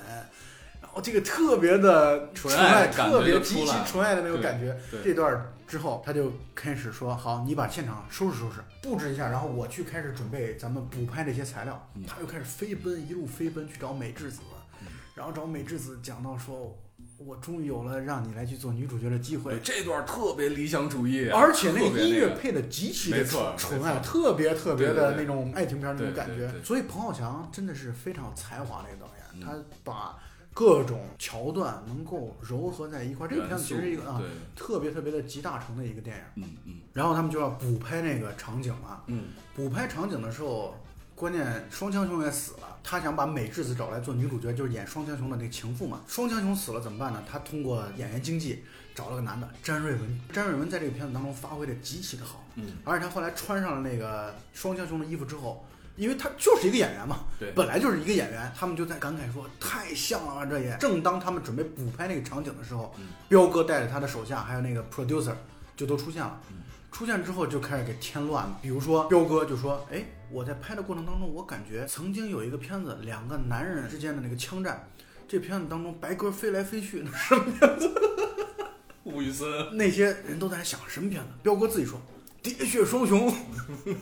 [0.83, 4.77] 然后这个特别的纯爱，特别极其纯爱的那种感觉。
[5.03, 11.89] 这段之后，他就开始说：“好，你把现场收拾收拾，布置一下，然后我去开始准备咱们补拍这些材料。
[11.95, 14.41] 嗯他又开始飞奔，一路飞奔去找美智子，
[14.81, 16.77] 嗯然后找美智子讲到说
[17.17, 26.51] ：“我终于有了让你来去做女主角的机会，。”这段特别理想主义啊，而且那个音乐配的极其的纯纯爱，特别特别的那种爱情片儿那种感觉。
[26.63, 30.19] 所以彭浩翔真的是非常有才华的一个导演，嗯他把
[30.53, 33.29] 各种桥段能够糅合在一块儿。
[33.29, 34.21] 这个片子其实是一个啊，
[34.55, 36.43] 特别特别的集大成的一个电影。
[36.43, 40.75] 嗯嗯然后他们就要补拍那个场景嘛，嗯，补拍场景的时候。
[41.15, 46.01] 关键双枪雄也死了，他想把美智子找来做女主角，就是演双枪雄的那个情妇嘛。
[46.07, 47.23] 双枪雄死了怎么办呢？
[47.29, 48.63] 他通过演员经济
[48.95, 55.63] 找了个男的詹瑞文，詹瑞文在这个片子当中发挥的极其的好，嗯，而且他后来穿上了那个双枪雄的衣服之后，
[55.95, 60.75] 因为他就是一个演员嘛，对本来就是一个演员，他们就在感慨说太像了吧，这也。
[60.79, 65.33] 正当他们准备补拍那个场景的时候，嗯彪哥带着他的手下还有那个 producer
[65.75, 66.39] 就都出现了。
[66.49, 66.57] 嗯
[66.93, 74.87] 出现之后就开始给添乱了，比如说彪哥就说：“哎，我在拍的过程当中，我感觉曾经有一个片子，两个男人之间的那个枪战，
[75.27, 77.91] 这片子当中白鸽飞来飞去，那什么片子
[79.05, 81.29] 吴宇森， 那些人都在想什么片子？
[81.41, 81.97] 彪哥自己说
[82.43, 83.31] 《喋血双雄》，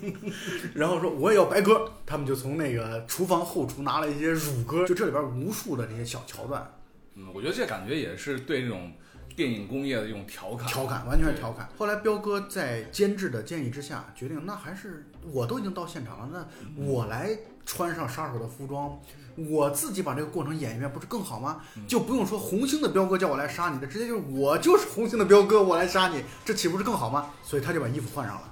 [0.74, 6.74] 然后说我也要白鸽，他们就从那个厨房后厨拿了一些乳鸽，就这里边无数的这些小桥段，
[7.14, 8.92] 嗯，我觉得这感觉也是对这种
[9.36, 11.70] 电影工业的一种调侃，调侃完全是调侃。
[11.78, 19.00] 后来彪哥在监制的建议之下，决定那还是我都已经到现场了，那我来穿上杀手的服装。
[19.36, 21.62] 我自己把这个过程演一遍，不是更好吗？
[21.88, 27.32] 就不用说红星的彪哥叫我来杀你的，直接就是我就是红星的彪哥，我来杀你，这岂不是更好吗？
[27.42, 28.44] 所以他就把衣服换上了。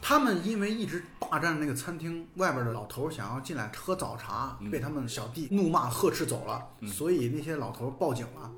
[0.00, 8.50] 他们因为一直霸占那个餐厅外边的老头想要进来喝早茶，嗯被他们小弟怒骂呵斥走了，嗯所以那些老头报警了。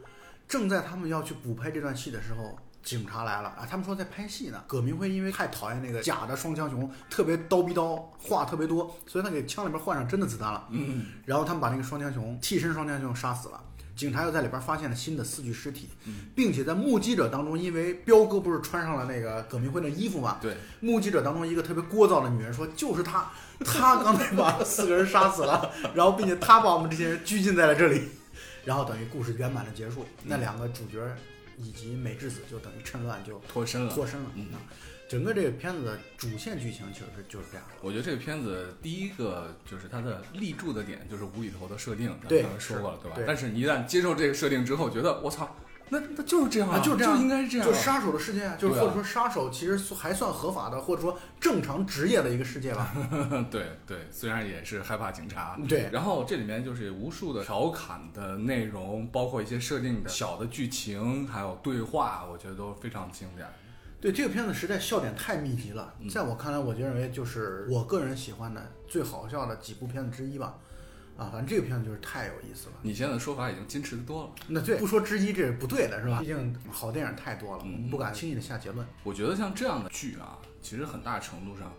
[0.47, 3.67] 正在他们要去补拍这段戏的时候，警察来了啊！
[3.69, 4.63] 他们说在拍戏呢。
[4.67, 10.67] 葛明辉因为太讨厌那个假的双枪熊，特别刀逼刀，话特别多，所以他给枪里边换上真的子弹了。
[10.71, 13.61] 嗯，然后他们把那个双枪熊替身双枪熊杀死了。
[13.97, 15.91] 警察又在里边发现了新的四具尸体，
[16.35, 23.31] 并且在目击者当中，因为彪哥不是穿上了那个葛明辉的衣服嘛，对，目击者当中一个特别聒噪的女人说：“就是他，
[23.63, 28.09] 他刚才把四个人杀死了，然后并且他把我们这些人拘禁在了这里，
[28.65, 30.07] 然后等于故事圆满的结束。
[30.25, 30.99] 那两个主角
[31.63, 33.95] 以及美智子就等于趁乱就脱身了。
[33.95, 34.31] 脱身了。
[34.35, 34.59] 嗯啊，
[35.09, 37.75] 整个这个片子的主线剧情其实是就是这样的。
[37.83, 43.17] 我觉得这个片子第一个就是它的立柱的点就是无厘头的设定，咱们对刚才说过了，对吧？
[43.27, 45.57] 但是你一旦接受这个设定之后，觉得我操，
[45.93, 52.95] 那那就是这样啊，就是这样，应该是这样啊，就杀手的世界啊，就是或者说杀手其实还算合法的，或者说正常职业的一个世界吧。
[53.51, 63.47] 对对，虽然也是害怕警察，对然后这里面就是有无数的调侃的内容，包括一些设定的小的剧情，还有对话，我觉得都非常经典。
[64.01, 70.55] 对这个片子实在笑点太密集了，嗯在我看来，我就认为就是我个人喜欢的最好笑的几部片子之一吧。
[71.21, 72.77] 啊，反正这个片子就是太有意思了。
[72.81, 74.31] 你现在的说法已经矜持的多了。
[74.49, 76.19] 那对，不说之一，这是不对的，是吧？
[76.21, 78.87] 毕竟好电影太多了，嗯我们不敢轻易的下结论。
[79.03, 81.71] 我觉得像这样的剧啊，其实很大程度上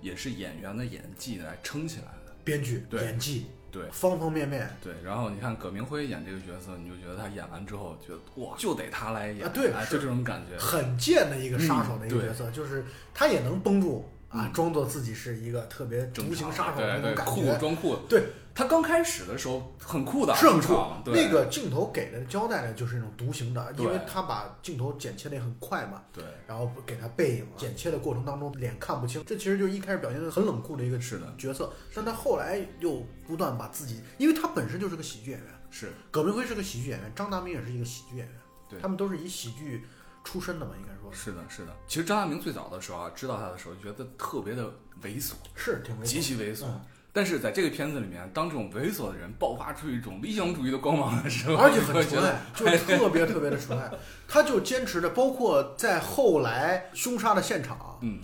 [0.00, 2.34] 也是演员的演技来撑起来的。
[2.42, 10.58] 编剧、对演技，对方方面面对，然后你看葛明辉演这个角色，你就觉得他演完之后，觉得哇，就得他来演，啊对哎，就这种感觉。
[10.58, 17.58] 很贱的一个杀手的一个角色，就是他也能绷住啊，装作自己是一个特别独行杀手的那种感觉。
[17.58, 17.96] 装酷。
[18.08, 20.74] 对，他刚开始的时候很酷的，是很酷
[21.06, 26.22] 那个镜头给的交代的就是那种独行的，因为他把镜头剪切的也很快嘛，对。
[26.46, 31.34] 然后给他背影剪切的过程当中脸看不清，这其实就是一开始表现的很冷酷的一个是的。
[31.36, 35.92] 角色，但他后来又不断把自己，因为他本身就是个喜剧演员，是。
[36.12, 38.36] 葛明辉是个喜剧演员，张达明也是一个喜剧演员，
[38.68, 38.78] 对。
[38.80, 39.84] 他们都是以喜剧
[40.30, 41.72] 出身的吧，应该说是的，是的。
[41.88, 44.64] 其实张大明最早的时候啊，知道他的时候，觉得特别的
[45.02, 46.66] 猥琐，是挺猥琐极其猥琐。
[46.66, 46.80] 嗯
[47.12, 53.90] 但是在这个片子里面，当这种猥琐的人爆发出一种理想主义的光芒的时候，而且很纯爱，就特别特别的纯爱。
[54.28, 58.20] 他就坚持着，包括在后来凶杀的现场，嗯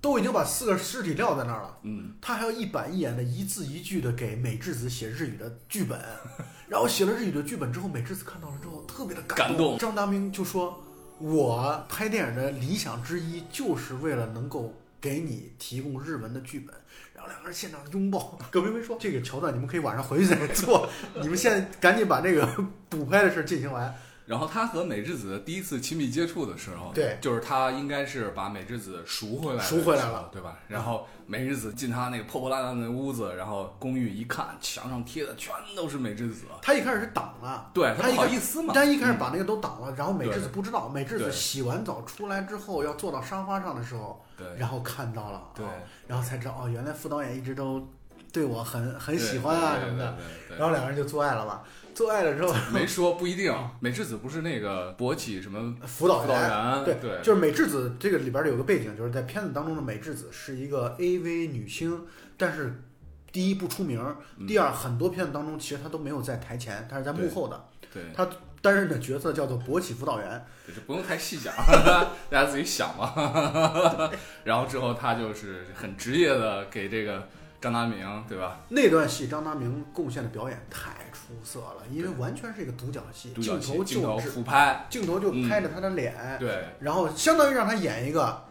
[0.00, 6.00] 都已经把四个尸体撂在那儿了，嗯，他还要一板一眼的一字一句的给美智子写日语的剧本，
[6.66, 10.82] 然后写了日语的剧本之后，美智子看到了之后特别的感动张达明就说
[11.20, 16.74] ：“我拍电影的理想之一就是为了能够给你提供日文的剧本。”
[17.14, 18.38] 然后两个人现场拥抱。
[18.50, 20.88] 葛薇薇说：“这个桥段你们可以晚上回去再做，
[21.20, 22.46] 你们现在赶紧把这个
[22.88, 23.94] 补拍的事儿进行完。
[24.30, 27.18] 然后他和美智子第一次亲密接触的时候，对。
[27.20, 30.30] 就是他应该是把美智子赎回来赎回来了。
[30.32, 30.56] 对吧？
[30.68, 45.70] 然后美智子进他那个破破烂烂的屋子，然后公寓一看，墙上贴的全都是美智子，他一开始是挡了，对不好他一开意思嘛，但一开始把那个都挡了，然后美智子不知道，美智子洗完澡出来之后要坐到沙发上的时候，对然后看到了，对哦
[46.06, 47.84] 然后才知道哦，原来副导演一直都
[48.32, 50.16] 对我很很喜欢啊什么的，，
[50.56, 51.62] 然后两个人就做爱了嘛，
[52.00, 56.82] 做爱了之后，没说不一定，美智子不是那个勃起什么辅导辅导员。
[56.82, 62.06] 对，对，就是美智子这个里边儿有个背景，就是在片子当中的美智子是一个 AV 女星，
[62.38, 62.82] 但是
[63.30, 64.02] 第一不出名，
[64.38, 68.26] 嗯第二很多片子当中其实她都没有在台前，她是在幕后的，对，她
[68.62, 71.52] 担任的角色叫做勃起辅导员，这不用太细讲，
[72.30, 73.12] 大家自己想嘛。
[74.42, 77.28] 然后之后她就是很职业的给这个
[77.60, 78.58] 张达明，对吧？
[78.70, 80.92] 那段戏张达明贡献的表演太
[81.30, 88.42] 出色了，因为完全是一个独角戏，镜头戏镜头就是俯拍，镜头就拍着他的脸，对然后相当于让他演一个，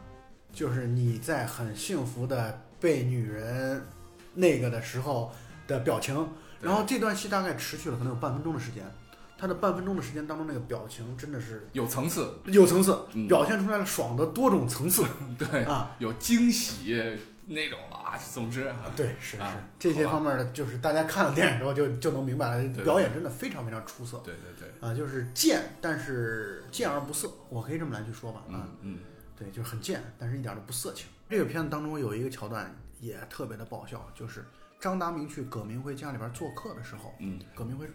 [0.54, 3.86] 就是你在很幸福的被女人
[4.34, 5.32] 那个的时候
[5.68, 6.28] 的表情。
[6.62, 8.84] 然后这段戏大概持续了可能有半分钟的时间，
[9.38, 15.06] 他的半分钟的时间当中那个表情真的是有层次，有层次，嗯表现出来了爽的多种层次
[15.38, 15.96] 对，啊。
[16.00, 18.68] 有惊喜那种啊，总之。
[18.68, 19.42] 啊对，是是。
[19.42, 24.22] 啊，这些方面的，就是大家看了电影之后就就能明白了，表演真的非常非常出色。
[24.24, 28.54] 对对对，啊，就是贱，但是贱而不色，我可以这么来去说吧啊。
[28.54, 29.00] 嗯嗯，
[29.36, 31.08] 对，就是很贱，但是一点都不色情。
[31.30, 34.46] 这个片子当中有一个桥段也特别的爆笑，就是
[34.80, 37.86] 张达明去葛明辉家里边做客的时候，嗯，葛明辉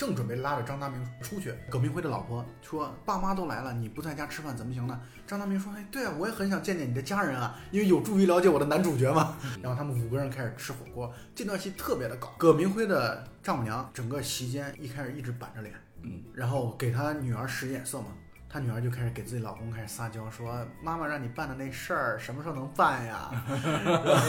[0.00, 12.32] 正准备拉着张大明出去，葛明辉的老婆说：“爸妈都来了，你不在家吃饭怎么行呢？”张大明说：“哎，对啊，我也很想见见你的家人啊， 因为有助于了解我的男主角嘛。”然后他们五个人开始吃火锅，这段戏特别的搞。
[12.38, 18.06] 葛明辉的丈母娘整个席间一开始一直板着脸，嗯，然后给他女儿使眼色嘛。
[18.52, 23.30] 他女儿就开始给自己老公开始撒娇，说：“妈妈让你办的那事儿什么时候能办呀？”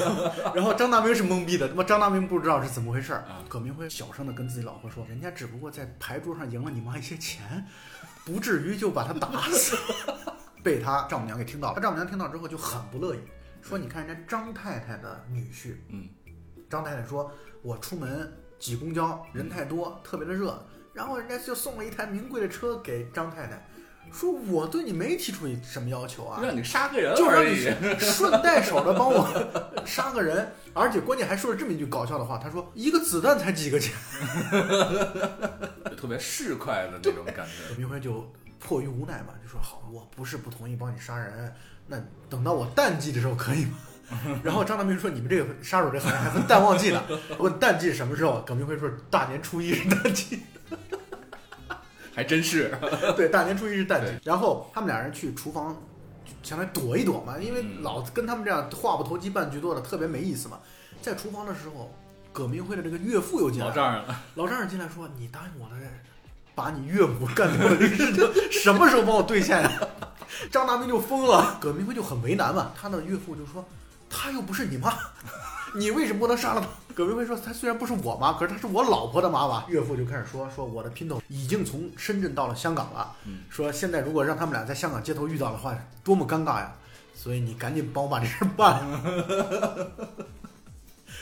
[0.54, 3.44] 然后，张大明是懵逼的，他妈张大明不知道是怎么回事儿啊。
[3.50, 7.66] 葛明辉小声的跟自己老婆说：“人家只不过在牌桌上赢了你妈一些钱，
[8.24, 9.76] 不至于就把他打死。
[10.64, 13.20] ”被他丈母娘给听到了，他丈母娘听到之后就很不乐意，
[13.64, 16.08] 说：“你看人家张太太的女婿，嗯，
[16.70, 17.32] 张太太说，
[17.64, 23.66] 我出门挤公交，人太多，特别的热，然后人家就送了一台名贵的车给张太太，
[24.12, 27.56] 说我对你没提出什么要求啊，让你杀个人就让你，
[28.00, 29.26] 顺带手的帮我
[29.86, 33.94] 杀个人，而且关键还说了这么一句搞笑的话，他说一个子弹才几个钱，
[35.90, 37.78] 就特别市侩的那种感葛觉。
[37.78, 41.54] 明辉就迫于无奈嘛，就说好，我不是不同意帮你杀人，
[41.88, 41.98] 那
[42.30, 43.78] 等到我淡季的时候可以吗？
[44.44, 47.02] 然后张大明说：“你们这个杀手这行业还分淡旺季呢。
[47.38, 48.42] 我问淡季什么时候？
[48.42, 50.42] 耿明辉说：“大年初一是淡季。”
[52.14, 52.72] 还真是，
[53.16, 54.12] 对，大年初一是淡季。
[54.24, 55.76] 然后他们俩人去厨房，
[56.44, 60.60] 想来躲一躲嘛，因为嗯老跟他们这样话不投机半句多的特别没意思嘛。
[61.02, 61.92] 在厨房的时候，
[62.32, 65.76] 葛明辉的这个岳父又进来了，老丈人了，老丈人进来说：“你答应我的，
[66.54, 69.72] 把你岳母干掉的这个事情，什么时候帮我兑现呀、
[70.52, 72.72] 张大明就疯了，葛明辉就很为难嘛。
[72.80, 73.66] 他的岳父就说
[74.10, 74.94] ：“他又不是你妈，
[75.76, 86.74] 你为什么不能杀了他？”葛明辉说：“她虽然不是我妈，可是她是我老婆的妈妈。”岳父就开始说：“说我的姘头已经从深圳到了香港了，嗯说现在如果让他们俩在香港街头遇到的话，多么尴尬呀！
[87.16, 89.92] 所以你赶紧帮我把这事儿办了。”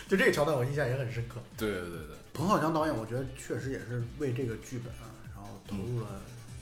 [0.08, 1.36] 就这个桥段，我印象也很深刻。
[1.56, 5.06] 对对对对，彭浩翔导演，我觉得确实也是为这个剧本啊，
[5.36, 6.08] 然后投入了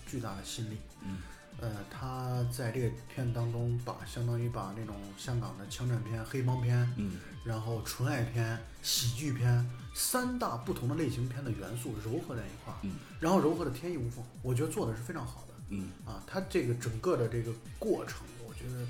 [0.06, 0.78] 巨大的心力。
[1.06, 1.20] 嗯，
[1.60, 15.54] 呃，他在这个片当中把相当于把那种香港的枪战片、黑帮片，嗯，然后纯爱片、喜剧片三大不同的类型片的元素糅合在一块儿，嗯，然后糅合的天衣无缝，我觉得做的是非常好的。
[15.70, 18.86] 嗯啊，他这个整个的这个过程，我觉得，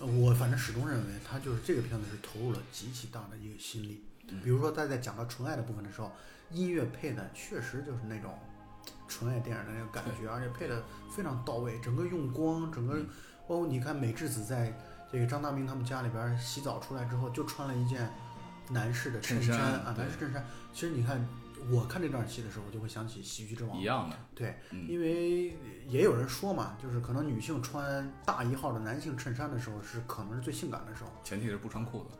[0.00, 4.04] 呃我反正始终认为他就是这个片子是投入了极其大的一个心力。
[4.28, 6.10] 嗯比如说他在讲到纯爱的部分的时候，
[6.50, 8.38] 音乐配的确实就是那种
[9.12, 13.06] 纯爱电影的那个感觉，而且配的非常到位，整个用光，整个嗯
[13.46, 14.72] 包括你看美智子在
[15.12, 18.10] 这个张大明他们家里边洗澡出来之后，就穿了一件
[18.70, 20.42] 男士的衬衬衫啊，男士衬衫。
[20.72, 21.28] 其实你看，
[21.70, 23.82] 我看这段戏的时候，我就会想起《喜剧之王一》。
[23.84, 25.54] 样的，对，嗯因为
[25.86, 32.10] 也有人说嘛，就是可能女性穿大一号的男性衬衫的时候是可能是最性感的时候，前提是不穿裤子。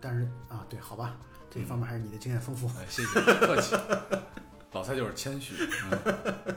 [0.00, 1.16] 但是啊，对，好吧，
[1.50, 2.66] 这方面还是你的经验丰富。
[2.78, 3.76] 哎，谢谢，不客气。
[4.76, 5.54] 老蔡就是谦虚。
[5.90, 6.54] 嗯、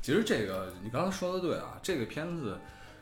[0.00, 2.56] 其实这个你刚才说的对啊，这个片子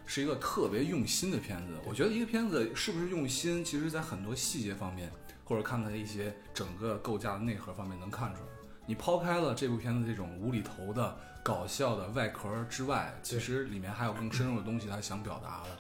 [0.07, 1.75] 是一个特别用心的片子。
[1.87, 5.13] 我觉得一个片子是不是用心，其实在很多细节方面，
[5.45, 8.49] 或者看它的一些整个构架的内核方面能看出来。
[8.87, 15.71] 你抛开了这部片子这种无厘头的、搞笑的外壳之外，其实里面还有更深入的东西，他想表达的。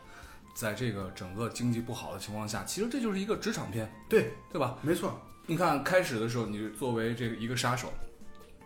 [0.55, 4.79] 在这个整个经济不好的情况下，其实这就是一个职场片，对，对吧？
[4.83, 7.93] 没错，你看开始的时候，你作为这个一个杀手，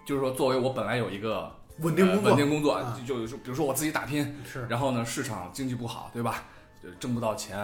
[0.09, 6.44] 就是说作为我本来有一个稳定工作，呃稳定工作，啊就就比如说我自己打拼，是，然后呢市场经济不好，对吧？
[6.82, 7.59] 就挣不到钱，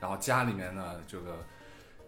[0.00, 1.36] 然后家里面呢这个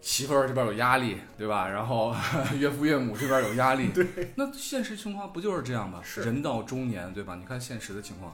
[0.01, 1.67] 媳妇儿这边有压力，对吧？
[1.69, 2.11] 然后
[2.57, 6.01] 岳父岳母这边有压力， 对，那现实情况不就是这样吗？
[6.03, 7.35] 是人到中年，对吧？
[7.35, 8.33] 你看现实的情况。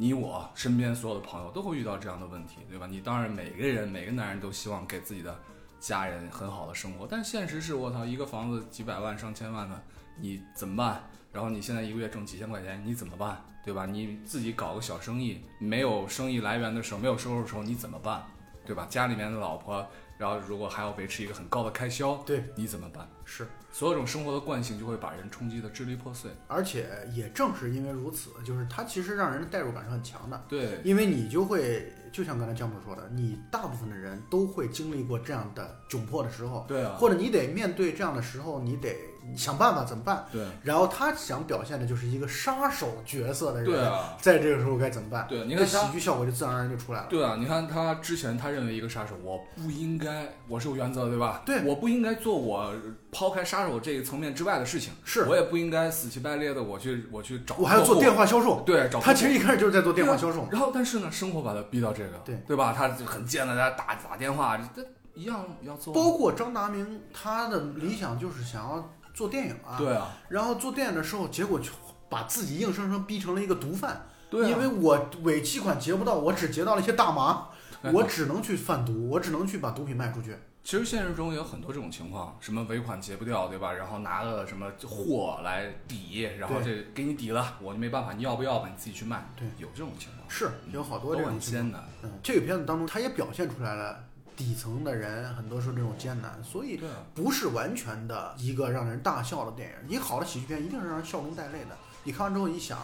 [0.00, 2.86] 你我身边所有的朋友都会遇到这样的问题，对吧？
[2.86, 5.36] 你当然每个人每个男人都希望给自己的
[5.80, 9.82] 家人很好的生活，但现实是我操，一个房子几百万上千万的，
[10.20, 11.02] 你怎么办？
[11.32, 13.44] 然后你现在一个月挣几千块钱，你怎么办？
[13.64, 13.84] 对吧？
[13.84, 18.24] 你自己搞个小生意，没有生意来源的时候，没有收入的时候，你怎么办？
[18.64, 18.86] 对吧？
[18.88, 23.06] 家里面的老婆，然后如果还要维持一个很高的开销，对，你怎么办？
[23.24, 26.30] 是，所有这种生活的惯性就会把人冲击的支离破碎。
[26.46, 38.92] 而且也正是因为如此，就是它其实让人的代入感是很强的，对，因为你就会，就像刚才江博说的，你大部分的人都会经历过这样的窘迫的时候，对啊，或者你得面对这样的时候，你得
[39.36, 40.26] 想办法怎么办。
[40.32, 45.28] 对，然后他想表现的就是一个杀手角色的人，对啊，在这个时候该怎么办？
[45.28, 47.06] 对，你看喜剧效果就自然而然就出来了。
[47.08, 51.42] 对啊，你看他之前他认为一个杀手，我不应该，我是有原则的，对吧？
[51.46, 52.74] 对我不应该做我
[53.10, 55.24] 抛开杀手这个层面之外的事情，是。
[55.24, 60.46] 我也不应该死乞白赖的我去我去找，我还要做电，话销售，对，找他其实一开始就是在做电话销售。
[60.50, 62.36] 然后但是呢，生活把他逼到这个，对。
[62.46, 62.74] 对吧？
[62.76, 64.82] 他就很贱的，他打打电话，这
[65.14, 71.70] 一样要做，包括张达明，他的理想就是想要做电影啊，对啊，然后做电影的时候，结果就
[72.08, 77.48] 把自己硬生生逼成了一个毒贩，对啊，因为我尾期款结不到，我只结到了一些大麻，
[77.92, 80.36] 我只能去贩毒，我只能去把毒品卖出去。
[80.68, 83.72] 其实现实中也有很多这种情况，什么尾款结不掉，对吧？
[83.72, 88.68] 然后拿个什么货来抵，然后这给你抵了，我就没办法，你要不要吧？
[88.68, 89.26] 你自己去卖。
[89.34, 91.82] 对，有这种情况，是有好多这种艰难。
[92.02, 94.04] 嗯，这个片子当中，它也表现出来了
[94.36, 96.78] 底层的人很多时候这种艰难，所以
[97.14, 99.74] 不是完全的一个让人大笑的电影。
[99.88, 101.74] 你好的喜剧片一定是让人笑中带泪的。
[102.04, 102.78] 你看完之后一想，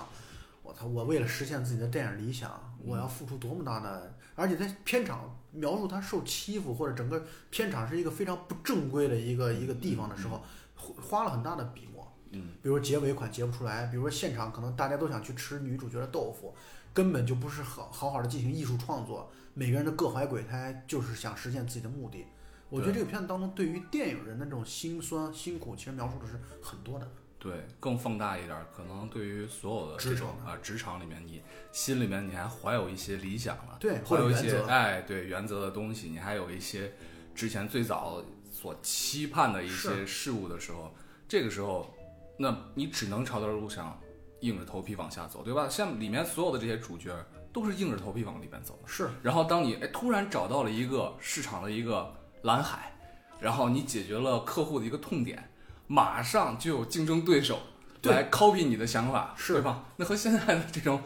[0.63, 2.51] 我操，我为了实现自己的电影理想，
[2.83, 10.43] 我要付出多么大的，而且在片场描述他受欺负或者整个片场是一个非常不正规的一个一个地方的时候，
[10.77, 12.07] 花了很大的笔墨。
[12.33, 16.53] 嗯，比如结尾款结不出来，比如说现场可能大家都想去吃女主角的豆腐，
[16.93, 22.25] 根本就不是好好好的进行艺术创作，每个人的各怀鬼胎，就是想实现自己的目的。
[22.71, 27.09] 我觉得这个片子当中对于电影人的这种辛酸辛苦，其实描述的是很多的。
[27.45, 31.43] 对，更放大一点儿，可能对于所有的这职场种啊职场里面，你
[31.73, 34.59] 心里面你还怀有一些理想了，对，会有一些。
[34.63, 36.91] 哎对原则的东西，你还有一些
[37.35, 40.91] 之前最早所期盼的一些事物的时候，
[41.29, 41.95] 这个时候，
[42.39, 44.01] 那你只能朝着路上
[44.41, 45.69] 硬着头皮往下走，对吧？
[45.69, 47.15] 像里面所有的这些主角
[47.53, 48.89] 都是硬着头皮往里边走的。
[48.89, 52.11] 是然后当你哎突然找到了一个市场的一个
[52.45, 52.97] 蓝海，
[53.39, 55.51] 然后你解决了客户的一个痛点，
[55.87, 57.59] 马上就有竞争对手
[58.05, 59.55] 来 copy 你的想法，是。
[59.55, 59.85] 对吧？
[59.97, 61.01] 那和现在的这种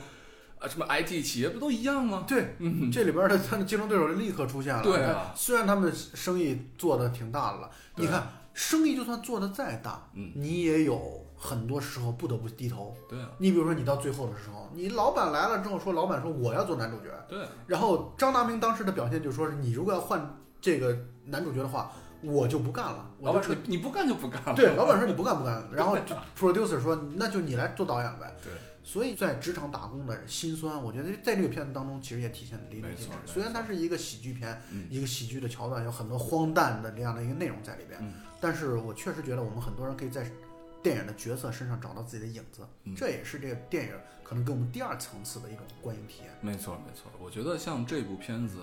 [0.58, 2.24] 啊什么 IT 企业不都一样吗？
[2.26, 4.82] 对，嗯，这里边的他的竞争对手立刻出现了。
[4.82, 5.32] 对啊。
[5.34, 10.32] 虽然他们生意做的挺大的了，你看生意就算做的再大，嗯。
[10.34, 12.96] 你也有很多时候不得不低头。
[13.08, 17.40] 对啊，你比如说，你到最后的时候，你老板来了之后说，老板说我要做男主角，对。
[17.42, 21.92] 啊，然后张达明当时的表现就是说，你如果要换这个男主角的话，
[22.22, 24.54] 我就不干了，我老板说就彻你你不干就不干了。
[24.54, 25.96] 对，老板说你不干不干，然后
[26.38, 28.34] producer 说那就你来做导演呗。
[28.42, 28.52] 对，
[28.82, 33.32] 所以在职场打工的心酸，我觉得在这个片子当中其实也体现的淋漓尽致。
[33.32, 40.30] 虽然它是一个喜剧片，嗯一个喜剧的桥段，有很多荒诞的这样的一个内容在里边，嗯但是我确实觉得我们很多人可以在
[40.82, 43.92] 电影的角色身上找到自己的影子，嗯这也是这个电影
[44.22, 46.32] 可能给我们第二层次的一种观影体验。
[46.40, 48.58] 没错没错，我觉得像这部片子，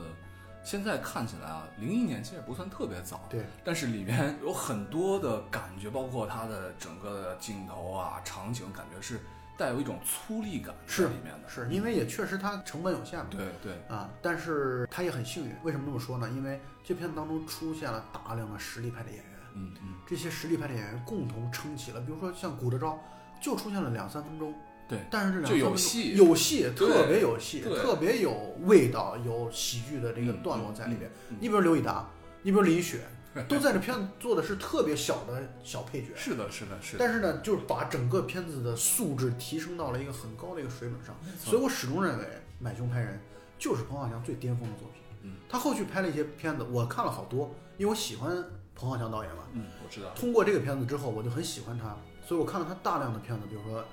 [0.66, 9.20] 现在看起来啊，零一年其实也不算特别早，对，但是里面有很多的感觉，包括它的整个的镜头啊、场景，感觉是
[9.56, 11.48] 带有一种粗粝感是里面的。
[11.48, 13.28] 是因为也确实它成本有限嘛。
[13.30, 15.56] 对对，啊，但是他也很幸运。
[15.64, 16.28] 为什么这么说呢？
[16.32, 23.00] 因为这片子当中出现了大量的实力派的演员，嗯嗯，这些实力派的演员共同撑起了，比如说像古德昭，
[23.40, 24.52] 就出现了两三分钟，
[24.88, 28.32] 对，但是这两就三分钟有戏有戏，特别有戏，特别有
[28.62, 31.10] 味道，有喜剧的这个嗯段落在里边。
[31.30, 32.10] 嗯嗯你比如刘以达，
[32.44, 33.02] 你比如林雪，
[33.50, 36.10] 都在这片子做的是特别小的小配角。
[36.16, 37.00] 是的，是的，是的。
[37.00, 42.24] 但是呢，就是把整个片子的素质提升到了一个很高的一个水准上，所以我始终认为
[42.60, 43.14] 《买凶拍人》
[43.58, 45.02] 就是彭浩翔最巅峰的作品。
[45.24, 48.32] 嗯，他后续拍了一些片子，我看了好多，因为我喜欢
[48.76, 49.44] 彭浩翔导演嘛。
[49.54, 50.10] 嗯，我知道。
[50.16, 53.84] 通过这个片子之后，我就很喜欢他，所以我看了他大量的片子，比如说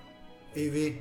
[0.55, 0.95] AV，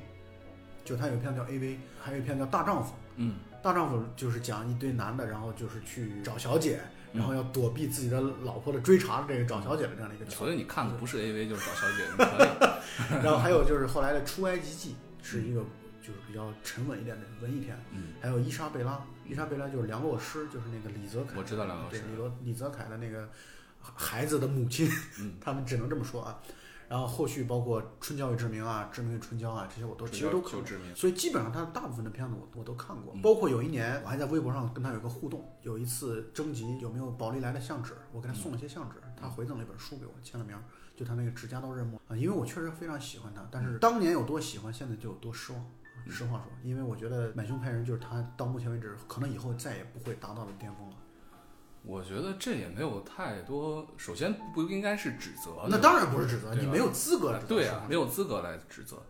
[0.84, 2.90] 就他有一片叫 AV，还有一片叫《大丈夫》。
[3.16, 6.80] 嗯，大丈夫就是讲一堆男的，然后就是去找小姐，
[7.12, 13.20] 然后要躲避自己的老婆的追查的这个找小姐的这样的一个桥所以你看的不是 AV 就是找小姐，你可以。
[13.22, 14.96] 然后还有就是后来的《出埃及记》
[15.26, 15.60] 是一个
[16.00, 18.98] 就是比较沉稳一点的文艺片，嗯，还有伊莎贝拉，
[19.28, 22.00] 伊莎贝拉就是梁洛施，就是那个李泽楷，我知道梁洛施。
[22.00, 23.28] 对李罗李泽楷的那个
[23.78, 24.90] 孩子的母亲，
[25.20, 25.34] 嗯。
[25.44, 26.40] 他们只能这么说啊。
[26.92, 30.94] 然后后续包括《春娇与志明》啊，《志明与春娇》啊，这些我都其实都看过。
[30.94, 40.54] 所以基本上他大部分的片子我我都看过，嗯包括有一年我还在微博上跟他有一个互动，有一次征集有没有宝丽来的相纸，我给他送了些相纸，他回赠了一本书给我，签了名，
[40.94, 45.64] 就他那个《指甲刀刃墨》啊，因为我确实非常喜欢他，但是当年有多喜欢，现在就有多失望。
[46.10, 50.96] 实话说，因为我觉得《买凶拍人》就是他到目前为止可能以后再也不会达到的巅峰了。
[51.84, 55.66] 我觉得这也没有太多，首先不应该是指责。
[55.68, 57.46] 那当然不是指责，你没有资格指责。
[57.46, 59.02] 对啊，没有资格来指责。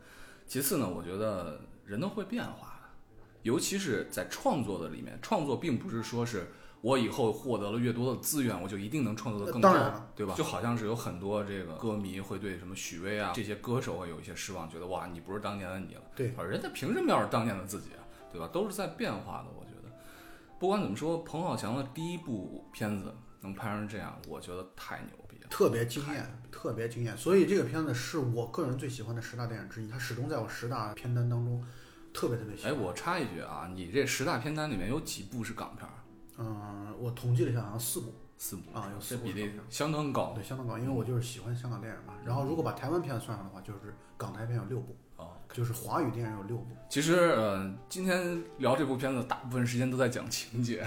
[0.47, 2.89] 其次呢，我觉得人都会变化的，
[3.43, 6.51] 尤其是在创作的里面，创作并不是说是
[6.81, 10.35] 我以后获得了越多的资源，我就一定能创作的更高当然，对吧？
[10.35, 16.01] 就好像是有很多这个歌迷会对什么许巍啊这些歌手会有一些失望，觉得哇，你不是当年的你了。
[16.17, 18.01] 对，而人家凭什么要是当年的自己啊？
[18.33, 18.49] 对吧？
[18.51, 19.62] 都是在变化的，我。
[20.63, 25.49] 不管怎么说，彭浩翔的第一部片子能拍成这样，我觉得太牛逼了。
[25.51, 27.17] 特别惊艳，特别惊艳。
[27.17, 31.61] 所以这个片子是我个人最喜欢的十大电影之一，它始终在我十大片单当中
[32.15, 35.95] 特别特别喜欢哎，我插一句啊，你这十大片单里面有几部是港片儿？
[36.39, 42.15] 嗯，我统计了一下，好像四部四部啊，有四部比例相当高对，相当高，因为我就是喜欢香港电影嘛。
[42.25, 45.02] 然后如果把台湾片算上的话，就是港台片有六部，哦。
[45.53, 46.67] 就是华语电影有六部。
[46.89, 50.85] 其实呃，今天聊这部片子，大部分时间都在讲情节，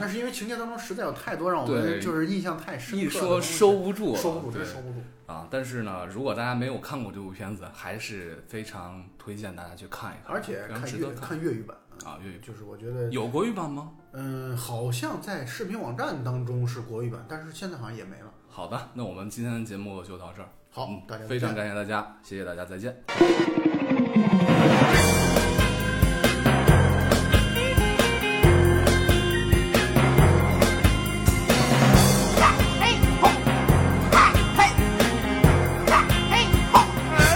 [0.00, 4.96] 那是因为情节当中实在有太多让我们就是印象太深刻一说收不住，收不住，对真收不住。
[5.26, 5.46] 啊。
[5.50, 12.18] 但是呢，如果大家没有看过这部片子，还是非常推荐大家去看一看，而且看粤看看粤语版，啊。
[12.22, 13.92] 粤语就是我觉得，有国语版吗？
[14.12, 18.30] 嗯，好像在视频网站当中是国语版，但是现在好像也没了。
[18.48, 20.48] 好的，那我们今天的节目就到这儿。
[20.70, 22.94] 好嗯，大家非常感谢大家，谢谢大家，再见。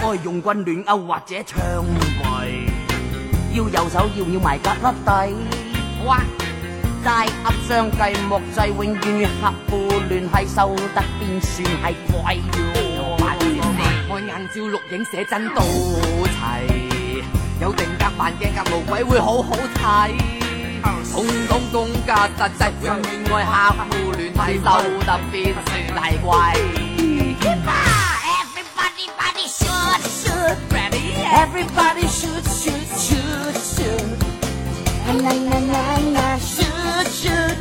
[0.04, 1.84] 爱用棍乱勾或者枪
[2.22, 2.68] 毙，
[3.52, 5.10] 要右手要要埋格粒底。
[6.04, 6.20] 哇！
[7.04, 7.98] 斋鸭相计
[8.28, 12.42] 莫制，永远合乎联系受得边算系贵。
[12.96, 13.80] 要拍片嚟，
[14.12, 16.91] 爱硬照录影写真都齐。
[17.62, 20.10] 有定格扮鏡夾無鬼會好好睇。
[20.82, 23.54] 統統公價實際，永遠愛客
[23.88, 24.66] 戶聯繫，收
[25.06, 26.26] 得邊算係貴。
[28.52, 29.46] Everybody, body,
[32.08, 34.02] shoot, shoot, shoot, shoot,
[36.42, 37.56] shoot, shoot.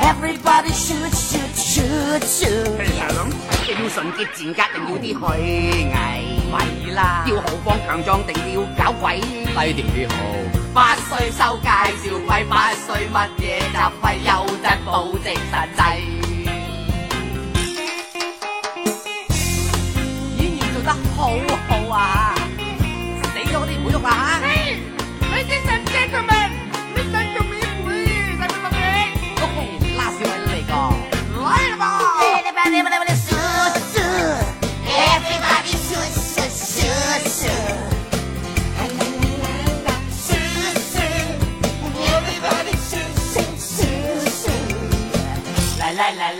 [0.00, 2.72] Everybody, shoot, shoot, shoot, shoot.
[3.68, 5.20] 要純潔賤格定要啲虛
[5.92, 5.96] 偽？
[6.58, 9.20] 咪啦，要豪放強壯定要搞鬼？
[9.20, 10.14] 低調啲好。
[10.74, 13.42] 八歲收介紹費，八歲乜嘢
[13.74, 14.30] 雜費，優
[14.62, 15.78] 質保值實際。
[20.38, 21.18] 演員做得好
[21.68, 22.34] 好啊！
[23.22, 24.08] 死咗嗰啲唔好喐啊
[24.40, 24.46] 嚇
[25.34, 26.50] ！Ladies and gentlemen，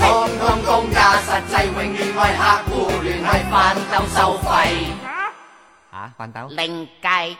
[0.00, 0.08] 啦。
[0.08, 4.48] 通通公價實際永远为客户联系翻斗收費。
[5.92, 6.48] 嚇，翻斗？
[6.50, 7.36] 另計。